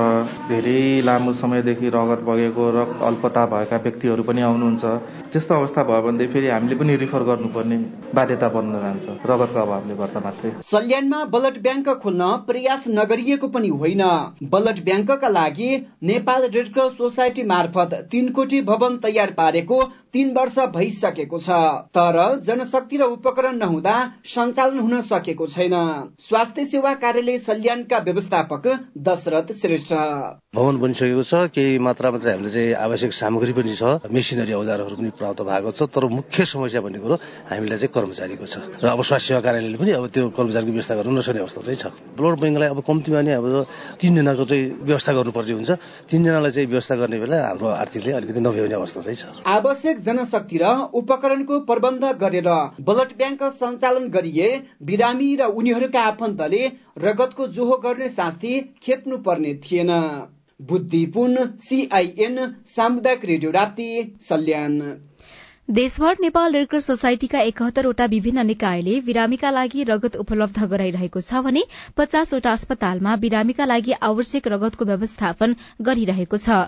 धेरै 0.50 0.80
लामो 1.06 1.32
समयदेखि 1.36 1.88
रगत 1.96 2.20
बगेको 2.28 2.64
र 2.76 2.78
अल्पता 3.08 3.44
भएका 3.46 3.76
व्यक्तिहरू 3.86 4.22
पनि 4.22 4.40
आउनुहुन्छ। 4.42 4.84
त्यस्तो 5.32 5.54
अवस्था 5.54 5.82
भयो 5.84 6.02
भनेदेखि 6.02 6.32
फेरि 6.32 6.48
हामीले 6.48 6.76
पनि 6.76 6.96
रिफर 6.96 7.22
गर्नुपर्ने 7.28 7.76
बाध्यता 8.14 8.48
बन्न 8.48 8.80
जान्छ। 8.82 9.06
रगतको 9.30 9.60
अभावले 9.60 9.94
गर्दा 9.96 10.20
मात्रै। 10.20 10.50
सल्यानमा 10.64 11.20
ब्लड 11.34 11.56
ब्याङ्क 11.62 11.88
खोल्न 12.02 12.22
प्रयास 12.46 12.88
नगरिएको 12.90 13.48
पनि 13.48 13.68
होइन। 13.76 14.02
ब्लड 14.52 14.78
ब्याङ्कका 14.84 15.28
लागि 15.28 15.70
नेपाल 16.04 16.42
रेडक्रस 16.48 16.96
सोसाइटी 16.96 17.42
मार्फत 17.44 17.94
तीन 18.10 18.28
कोटी 18.32 18.60
भवन 18.62 18.96
तयार 18.98 19.30
पारेको 19.36 19.82
तीन 20.12 20.32
वर्ष 20.32 20.58
भइसकेको 20.74 21.38
छ। 21.38 21.60
तर 21.92 22.16
जनशक्ति 22.46 22.96
र 22.96 23.08
उपकरण 23.14 23.56
नहुँदा 23.56 23.94
सञ्चालन 24.26 24.78
हुन 24.78 25.00
सकेको 25.02 25.46
छैन। 25.46 25.74
स्वास्थ्य 26.20 26.64
सेवा 26.66 26.92
कार्यालय 27.02 27.38
सल्यानका 27.38 27.98
व्यवस्थापक 28.06 28.64
दशरथ 29.08 29.52
श्रेष्ठ। 29.60 29.92
भवन 30.56 30.76
बनिसकेको 30.78 31.22
छ 31.26 31.50
केही 31.50 31.78
मात्रामा 31.82 32.18
चाहिँ 32.22 32.38
हामीले 32.38 32.50
चाहिँ 32.54 32.72
आवश्यक 32.86 33.12
सामग्री 33.12 33.52
पनि 33.58 33.74
छ 33.74 33.82
मेसिनरी 34.06 34.52
औजारहरू 34.54 34.94
पनि 34.96 35.10
प्राप्त 35.18 35.40
भएको 35.42 35.70
छ 35.74 35.82
तर 35.90 36.04
मुख्य 36.06 36.44
समस्या 36.46 36.80
भन्ने 36.86 36.98
कुरो 37.02 37.16
हामीलाई 37.50 37.78
चाहिँ 37.82 37.90
कर्मचारीको 37.90 38.46
छ। 38.46 38.54
र 38.78 38.86
अब 38.86 39.02
स्वास्थ्य 39.02 39.26
सेवा 39.26 39.40
कार्यालयले 39.42 39.78
पनि 39.82 39.92
अब 39.98 40.06
त्यो 40.14 40.30
कर्मचारीको 40.30 40.72
व्यवस्था 40.72 40.94
गर्न 40.96 41.18
नसक्ने 41.18 41.40
अवस्था 41.42 41.60
चाहिँ 41.66 41.80
छ। 41.82 41.86
ब्लड 42.14 42.34
ब्याङ्कलाई 42.40 42.68
अब 42.70 42.80
कम्तीमा 42.86 43.20
नै 43.26 43.32
अब 43.36 43.46
तिनजनाको 43.98 44.44
चाहिँ 44.46 44.64
व्यवस्था 44.86 45.12
गर्नुपर्ने 45.18 45.52
हुन्छ। 45.58 45.70
तिनजनालाई 46.06 46.50
चाहिँ 46.54 46.68
व्यवस्था 46.70 46.94
गर्ने 46.94 47.16
बेला 47.18 47.36
हाम्रो 47.46 47.68
आर्थिकले 47.74 48.12
अलिकति 48.12 48.40
नभ्याउने 48.40 48.76
अवस्था 48.78 49.00
चाहिँ 49.02 49.18
छ। 49.18 49.24
आवश्यक 49.42 49.96
जनशक्ति 50.06 50.56
र 50.62 50.64
उपकरणको 50.94 51.54
प्रबन्ध 51.66 52.04
गरेर 52.22 52.48
ब्लड 52.86 53.10
ब्याङ्क 53.18 53.42
सञ्चालन 53.58 54.04
गरिए 54.14 54.48
बिरामी 54.78 55.30
र 55.36 55.42
उनीहरूका 55.50 56.00
आफन्तले 56.06 56.62
रगतको 57.02 57.46
जोहो 57.50 57.76
गर्ने 57.82 58.08
शास्ति 58.08 58.52
खेप्नु 58.82 59.16
पर्ने 59.26 59.54
थिएन। 59.64 59.90
बुद्धिपुन 60.60 61.36
सिआइएन 61.60 62.38
सामुदायिक 62.66 63.24
रेडियो 63.24 63.50
राप्ती 63.50 63.88
सल्यान। 64.28 64.78
देशभर 65.68 66.16
नेपाल 66.20 66.52
रेडक्रस 66.52 66.86
सोसाइटीका 66.86 67.40
एकहत्तरवटा 67.40 68.04
विभिन्न 68.06 68.44
निकायले 68.46 69.00
बिरामीका 69.00 69.50
लागि 69.50 69.82
रगत 69.84 70.16
उपलब्ध 70.16 70.64
गराइरहेको 70.64 71.20
छ 71.20 71.42
भने 71.44 71.62
पचासवटा 71.96 72.50
अस्पतालमा 72.52 73.16
बिरामीका 73.24 73.64
लागि 73.64 73.92
आवश्यक 74.08 74.46
रगतको 74.48 74.84
व्यवस्थापन 74.84 75.56
गरिरहेको 75.82 76.36
छ 76.38 76.58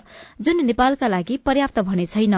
जुन 0.41 0.65
नेपालका 0.65 1.07
लागि 1.07 1.37
पर्याप्त 1.45 1.79
भने 1.89 2.05
छैन। 2.05 2.35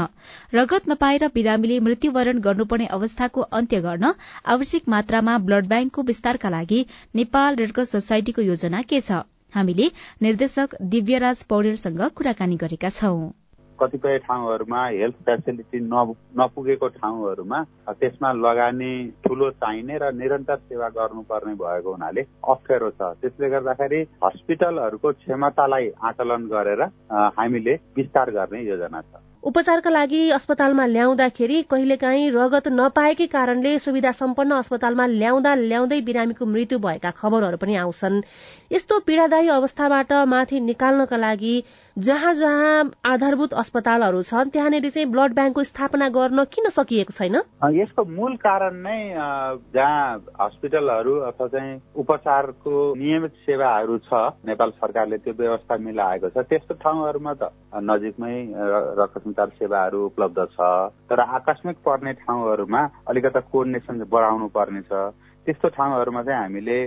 रगत 0.54 0.90
नपाएर 0.90 1.28
बिरामीले 1.36 1.80
मृत्युवरण 1.82 2.40
गर्नुपर्ने 2.48 2.88
अवस्थाको 3.00 3.42
अन्त्य 3.60 3.82
गर्न 3.82 4.14
आवश्यक 4.56 4.96
मात्रामा 4.96 5.38
ब्लड 5.50 5.68
ब्याङ्कको 5.68 6.08
विस्तारका 6.14 6.56
लागि 6.58 6.86
नेपाल 7.16 7.56
रेडक्रस 7.56 7.92
सोसाइटीको 7.92 8.42
योजना 8.44 8.82
के 8.84 9.02
छ? 9.02 9.24
हामीले 9.54 9.88
निर्देशक 10.22 10.76
दिव्यराज 10.92 11.44
पौडेलसँग 11.50 12.02
कुराकानी 12.18 12.56
गरेका 12.58 12.90
छौं। 12.92 13.30
कतिपय 13.80 14.18
ठाउँहरूमा 14.26 14.82
हेल्थ 14.88 15.16
फेसिलिटी 15.28 15.80
नपुगेको 15.82 16.88
ठाउँहरूमा 16.98 17.60
त्यसमा 18.00 18.32
लगानी 18.38 18.92
ठुलो 19.26 19.50
चाहिने 19.58 19.98
र 19.98 20.12
निरन्तर 20.14 20.58
सेवा 20.70 20.90
गर्नुपर्ने 20.98 21.54
भएको 21.58 21.92
हुनाले 21.92 22.22
अप्ठ्यारो 22.22 22.90
छ। 22.92 23.02
त्यसले 23.22 23.50
गर्दाखेरि 23.50 24.02
हस्पिटलहरूको 24.24 25.12
क्षमतालाई 25.18 25.90
आकलन 26.04 26.46
गरेर 26.54 26.82
हामीले 27.40 27.74
विस्तार 27.98 28.32
गर्ने 28.38 28.62
योजना 28.70 29.02
छ। 29.02 29.31
उपचारका 29.43 29.89
लागि 29.89 30.17
अस्पतालमा 30.32 30.86
ल्याउँदाखेरि 30.86 31.62
कहिलेकाहीँ 31.69 32.30
रगत 32.32 32.67
नपाएकै 32.71 33.25
कारणले 33.27 33.71
सुविधा 33.80 34.12
सम्पन्न 34.13 34.54
अस्पतालमा 34.56 35.06
ल्याउँदा 35.13 35.54
ल्याउँदै 35.62 35.99
बिरामीको 36.10 36.45
मृत्यु 36.45 36.80
भएका 36.80 37.12
खबरहरू 37.17 37.58
पनि 37.58 37.75
आउँछन्। 37.75 38.21
यस्तो 38.71 38.99
पीड़ादायी 39.08 39.47
अवस्थाबाट 39.49 40.13
माथि 40.30 40.60
निकाल्नका 40.62 41.17
लागि 41.17 41.56
जहाँ 41.97 42.34
जहाँ 42.34 42.91
आधारभूत 43.06 43.54
अस्पतालहरू 43.54 44.21
छन् 44.23 44.49
त्यहाँनिर 44.49 44.89
चाहिँ 44.89 45.08
ब्लड 45.12 45.34
ब्याङ्कको 45.36 45.63
स्थापना 45.63 46.08
गर्न 46.10 46.43
किन 46.47 46.69
सकिएको 46.69 47.12
छैन? 47.12 47.36
यसको 47.75 48.06
मूल 48.08 48.36
कारण 48.39 48.75
नै 48.80 48.99
जहाँ 49.75 50.23
हस्पिटलहरू 50.41 51.15
अथवा 51.27 51.47
चाहिँ 51.47 51.82
उपचारको 51.95 52.71
नियमित 52.95 53.34
सेवाहरू 53.43 53.97
छ 54.08 54.13
नेपाल 54.47 54.69
सरकारले 54.80 55.17
त्यो 55.19 55.34
व्यवस्था 55.36 55.77
मिलाएको 55.77 56.30
छ 56.30 56.45
त्यस्तो 56.47 56.73
ठाउँहरूमा 56.80 57.34
त 57.34 57.51
नजिकमै 57.75 58.36
रक्त 58.99 59.17
सञ्चार 59.27 59.49
सेवाहरू 59.60 60.06
उपलब्ध 60.06 60.39
छ। 60.56 60.60
तर 61.12 61.19
आकस्मिक 61.19 61.77
पर्ने 61.86 62.13
ठाउँहरूमा 62.23 62.82
अलिकता 63.12 63.39
कोर्डिनेसन 63.51 64.04
बढाउनु 64.08 64.47
पर्नेछ 64.47 64.91
त्यस्तो 65.45 65.67
ठाउँहरूमा 65.73 66.21
चाहिँ 66.23 66.41
हामीले 66.41 66.77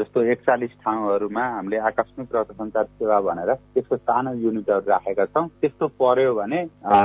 जस्तो 0.00 0.22
एकचालिस 0.32 0.70
ठाउँहरूमा 0.84 1.44
हामीले 1.54 1.78
आकस्मिक 1.90 2.28
रक्त 2.36 2.52
सञ्चार 2.56 2.84
सेवा 2.84 3.20
भनेर 3.20 3.52
त्यसको 3.54 3.96
सानो 3.96 4.32
युनिटहरू 4.44 4.90
राखेका 4.90 5.24
छौँ। 5.28 5.46
त्यस्तो 5.60 5.86
पर्यो 6.00 6.34
भने 6.34 6.60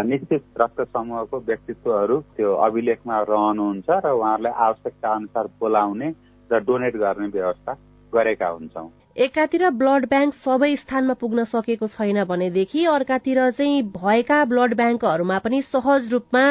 निश्चित 0.07 0.43
रक्त 0.61 0.81
समूहको 0.95 1.39
व्यक्तित्वहरू 1.49 2.19
त्यो 2.39 2.55
अभिलेखमा 2.67 3.17
रहनुहुन्छ 3.29 3.89
र 3.89 4.11
उहाँहरूलाई 4.15 4.53
आवश्यकता 4.67 5.13
अनुसार 5.13 5.45
बोलाउने 5.59 6.09
र 6.49 6.59
डोनेट 6.63 6.95
गर्ने 6.95 7.27
व्यवस्था 7.35 7.71
गरेका 8.13 8.47
हुन्छौँ। 8.47 8.89
एकातिर 9.17 9.69
ब्लड 9.77 10.05
ब्याङ्क 10.09 10.33
सबै 10.33 10.75
स्थानमा 10.75 11.13
पुग्न 11.21 11.43
सकेको 11.45 11.87
छैन 11.87 12.23
भनेदेखि 12.25 12.85
अर्कातिर 12.95 13.49
चाहिँ 13.51 13.81
भएका 13.97 14.39
ब्लड 14.45 14.73
ब्याङ्कहरूमा 14.75 15.37
पनि 15.39 15.61
सहज 15.63 16.11
रूपमा 16.13 16.45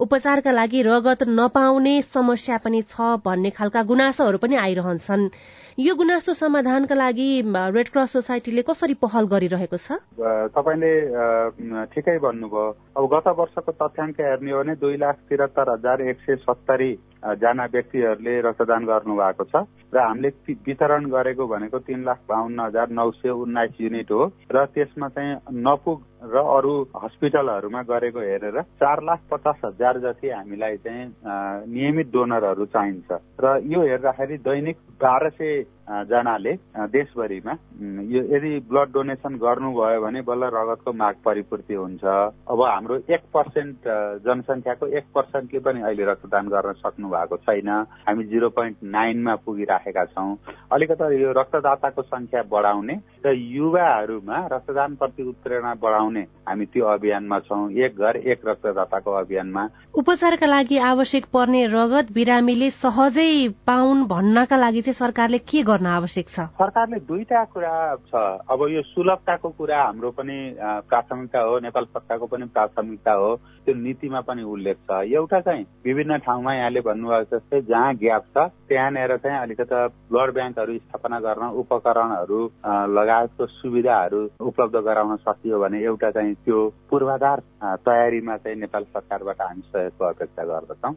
उपचारका 0.00 0.52
लागि 0.52 0.80
रगत 0.82 1.22
नपाउने 1.28 1.94
समस्या 2.02 2.56
पनि 2.64 2.80
छ 2.88 3.20
भन्ने 3.24 3.50
खालका 3.52 3.82
गुनासोहरू 3.84 4.38
पनि 4.40 4.56
आइरहन्छन्। 4.56 5.28
यो 5.78 5.94
गुनासो 5.94 6.32
समाधानका 6.34 6.94
लागि 6.94 7.28
रेड 7.76 7.88
क्रस 7.88 8.12
सोसाइटीले 8.12 8.62
कसरी 8.64 8.94
पहल 9.04 9.24
गरिरहेको 9.28 9.76
छ? 9.76 10.00
तपाईँले 10.56 10.92
ठिकै 11.92 12.16
भन्नुभयो। 12.24 12.64
अब 12.96 13.04
गत 13.12 13.28
वर्षको 13.38 13.72
तथ्याङ्क 13.76 14.20
हेर्ने 14.20 14.50
हो 14.50 14.58
भने 14.60 14.74
दुई 14.80 14.96
लाख 14.96 15.16
त्रिहत्तर 15.28 15.72
हजार 15.72 16.00
एक 16.08 16.18
सय 16.24 16.36
सत्तरी 16.48 16.92
जना 17.36 17.64
व्यक्तिहरूले 17.66 18.40
रक्तदान 18.40 18.84
गर्नु 18.84 19.14
भएको 19.16 19.44
छ 19.46 19.64
र 19.92 19.98
हामीले 19.98 20.28
वितरण 20.62 21.06
गरेको 21.10 21.46
भनेको 21.46 21.78
तीन 21.80 22.04
लाख 22.04 22.18
बाहन्न 22.28 22.60
हजार 22.60 22.90
नौ 22.90 23.10
सय 23.12 23.30
उन्नाइस 23.38 23.80
युनिट 23.80 24.10
हो 24.10 24.24
र 24.50 24.64
त्यसमा 24.68 25.08
चाहिँ 25.10 25.36
नपुग 25.60 25.98
र 26.26 26.44
अरू 26.50 26.72
हस्पिटलहरूमा 26.96 27.82
गरेको 27.84 28.20
हेरेर 28.20 28.60
चार 28.78 29.02
लाख 29.02 29.20
पचास 29.30 29.60
हजार 29.64 29.98
जति 29.98 30.30
हामीलाई 30.30 30.76
चाहिँ 30.78 31.06
नियमित 31.68 32.12
डोनरहरू 32.12 32.66
चाहिन्छ 32.68 33.20
र 33.40 33.58
यो 33.66 33.82
हेर्दाखेरि 33.82 34.36
दैनिक 34.40 34.76
बाह्र 35.00 35.30
सय 35.32 35.62
जनाले 35.90 36.52
देशभरिमा 36.94 37.52
यो 38.10 38.22
यदि 38.34 38.50
ब्लड 38.70 38.92
डोनेसन 38.92 39.34
गर्नुभयो 39.42 40.00
भने 40.00 40.20
बल्ल 40.22 40.50
रगतको 40.54 40.92
माग 40.92 41.14
परिपूर्ति 41.24 41.74
हुन्छ। 41.74 42.04
अब 42.04 42.62
हाम्रो 42.62 42.96
एक 43.10 43.22
पर्सेन्ट 43.34 43.88
जनसङ्ख्याको 44.24 44.86
एक 44.86 45.04
पर्सेन्टले 45.14 45.60
पनि 45.60 45.80
अहिले 45.82 46.04
रक्तदान 46.10 46.48
गर्न 46.48 46.72
सक्नु 46.78 47.08
भएको 47.10 47.36
छैन। 47.42 47.68
हामी 48.06 48.24
जिरो 48.30 48.48
पोइन्ट 48.54 48.76
नाइनमा 48.86 49.34
पुगिराखेका 49.44 50.04
छौँ। 50.14 50.36
अलिकति 50.72 51.22
यो 51.22 51.32
रक्तदाताको 51.38 52.02
संख्या 52.02 52.42
बढाउने 52.50 52.94
र 53.26 53.34
युवाहरूमा 53.34 54.36
रक्तदान 54.52 54.94
प्रति 54.94 55.22
उत्प्रेरणा 55.28 55.74
बढाउने 55.82 56.22
हामी 56.48 56.66
त्यो 56.66 56.86
अभियानमा 56.86 57.38
छौँ। 57.40 57.70
एक 57.70 57.98
घर 57.98 58.16
एक 58.16 58.46
रक्तदाताको 58.48 59.10
अभियानमा। 59.12 59.68
उपचारका 59.94 60.46
लागि 60.46 60.78
आवश्यक 60.78 61.24
पर्ने 61.32 61.66
रगत 61.66 62.12
बिरामीले 62.12 62.70
सहजै 62.70 63.32
पाउन् 63.66 64.06
भन्नका 64.06 64.56
लागि 64.56 64.82
चाहिँ 64.82 64.94
सरकारले 64.94 65.38
के 65.40 65.62
गर्न 65.80 65.86
आवश्यक 65.88 66.28
छ। 66.28 66.40
सरकारले 66.60 66.98
दुईटा 67.08 67.44
कुरा 67.56 67.74
छ। 68.12 68.12
अब 68.44 68.60
यो 68.68 68.82
सुलभताको 68.92 69.48
कुरा 69.48 69.80
हाम्रो 69.80 70.10
पनि 70.12 70.36
प्राथमिकता 70.60 71.40
हो 71.40 71.58
नेपाल 71.64 71.84
सरकारको 71.96 72.26
पनि 72.28 72.44
प्राथमिकता 72.52 73.12
हो। 73.12 73.30
त्यो 73.64 73.74
नीतिमा 73.74 74.20
पनि 74.28 74.42
उल्लेख 74.44 74.76
छ। 74.84 74.90
एउटा 75.08 75.40
चाहिँ 75.40 75.64
विभिन्न 75.84 76.18
ठाउँमा 76.20 76.54
यहाँले 76.54 76.80
भन्नुभएको 76.84 77.36
जस्तै 77.36 77.60
जहाँ 77.64 77.94
ग्याप 77.96 78.24
छ 78.36 78.36
त्यहाँनिर 78.68 79.16
चाहिँ 79.16 79.38
अलिकति 79.40 79.80
ब्लड 80.12 80.34
ब्याङ्कहरू 80.36 80.78
स्थापना 80.78 81.20
गर्न 81.24 81.48
उपकरणहरू 81.64 82.40
लगायतको 82.96 83.46
सुविधाहरू 83.46 84.20
उपलब्ध 84.40 84.76
गराउन 84.84 85.16
सकियो 85.24 85.60
भने 85.60 85.84
एउटा 85.84 86.10
चाहिँ 86.10 86.34
त्यो 86.44 86.58
पूर्वाधार 86.90 87.38
तयारीमा 87.88 88.36
चाहिँ 88.36 88.58
नेपाल 88.60 88.84
सरकारबाट 88.84 89.40
हामी 89.40 89.62
सहयोगको 89.72 90.04
अपेक्षा 90.04 90.44
गर्दछौँ। 90.44 90.94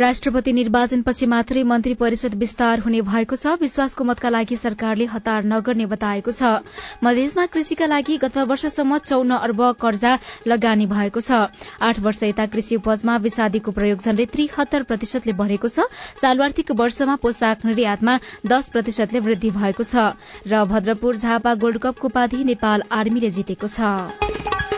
राष्ट्रपति 0.00 0.52
निर्वाचनपछि 0.52 1.26
मात्रै 1.26 1.62
मन्त्री 1.62 1.94
परिषद 1.94 2.34
विस्तार 2.34 2.80
हुने 2.80 3.00
भएको 3.04 3.36
छ। 3.36 3.46
विश्वासको 3.60 4.04
मतका 4.04 4.28
लागि 4.28 4.56
सरकारले 4.56 5.04
हतार 5.06 5.44
नगर्ने 5.44 5.86
बताएको 5.86 6.30
छ। 6.32 6.64
मधेसमा 7.04 7.44
कृषिका 7.46 7.86
लागि 7.86 8.16
गत 8.16 8.38
वर्षसम्म 8.48 8.98
चौन 9.00 9.30
अर्ब 9.30 9.60
कर्जा 9.76 10.12
लगानी 10.46 10.86
भएको 10.86 11.20
छ। 11.20 11.52
आठ 11.82 12.00
वर्ष 12.00 12.22
यता 12.22 12.46
कृषि 12.48 12.76
उपजमा 12.76 13.16
विषादीको 13.20 13.70
प्रयोग 13.72 14.00
झण्डै 14.00 14.26
त्रिहत्तर 14.32 14.82
प्रतिशतले 14.88 15.32
बढ़ेको 15.36 15.68
छ। 15.68 15.84
चालु 16.16 16.42
आर्थिक 16.42 16.72
वर्षमा 16.80 17.16
पोसाक 17.20 17.64
निर्यातमा 17.66 18.18
दश 18.48 18.72
प्रतिशतले 18.72 19.20
वृद्धि 19.20 19.50
भएको 19.52 19.84
छ। 19.84 20.16
र 20.48 20.64
भद्रपुर 20.64 21.16
झापा 21.18 21.54
गोल्ड 21.60 21.78
कपको 21.78 22.08
उपाधि 22.08 22.44
नेपाल 22.46 22.88
आर्मीले 22.88 23.30
जितेको 23.30 23.68
छ। 23.68 24.69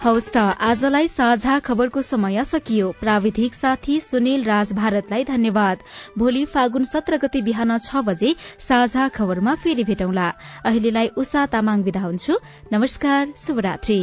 हौस् 0.00 0.28
त 0.32 0.42
आजलाई 0.64 1.08
साझा 1.12 1.54
खबरको 1.60 2.02
समय 2.02 2.44
सकियो। 2.44 2.86
प्राविधिक 3.00 3.54
साथी 3.54 3.98
सुनिल 4.00 4.44
राज 4.44 4.72
भारतलाई 4.72 5.24
धन्यवाद। 5.24 5.78
भोलि 6.18 6.44
फागुन 6.44 6.84
सत्र 6.84 7.16
गते 7.20 7.42
बिहान 7.44 7.76
छ 7.78 8.00
बजे 8.08 8.34
साझा 8.58 9.08
खबरमा 9.12 9.54
फेरि 9.60 9.84
भेटौंला। 9.84 10.28
अहिलेलाई 10.64 11.12
उषा 11.16 11.46
तामाङ 11.52 11.82
विदा 11.84 12.00
हुन्छु। 12.00 12.40
नमस्कार 12.72 13.32
शुभरात्री। 13.36 14.00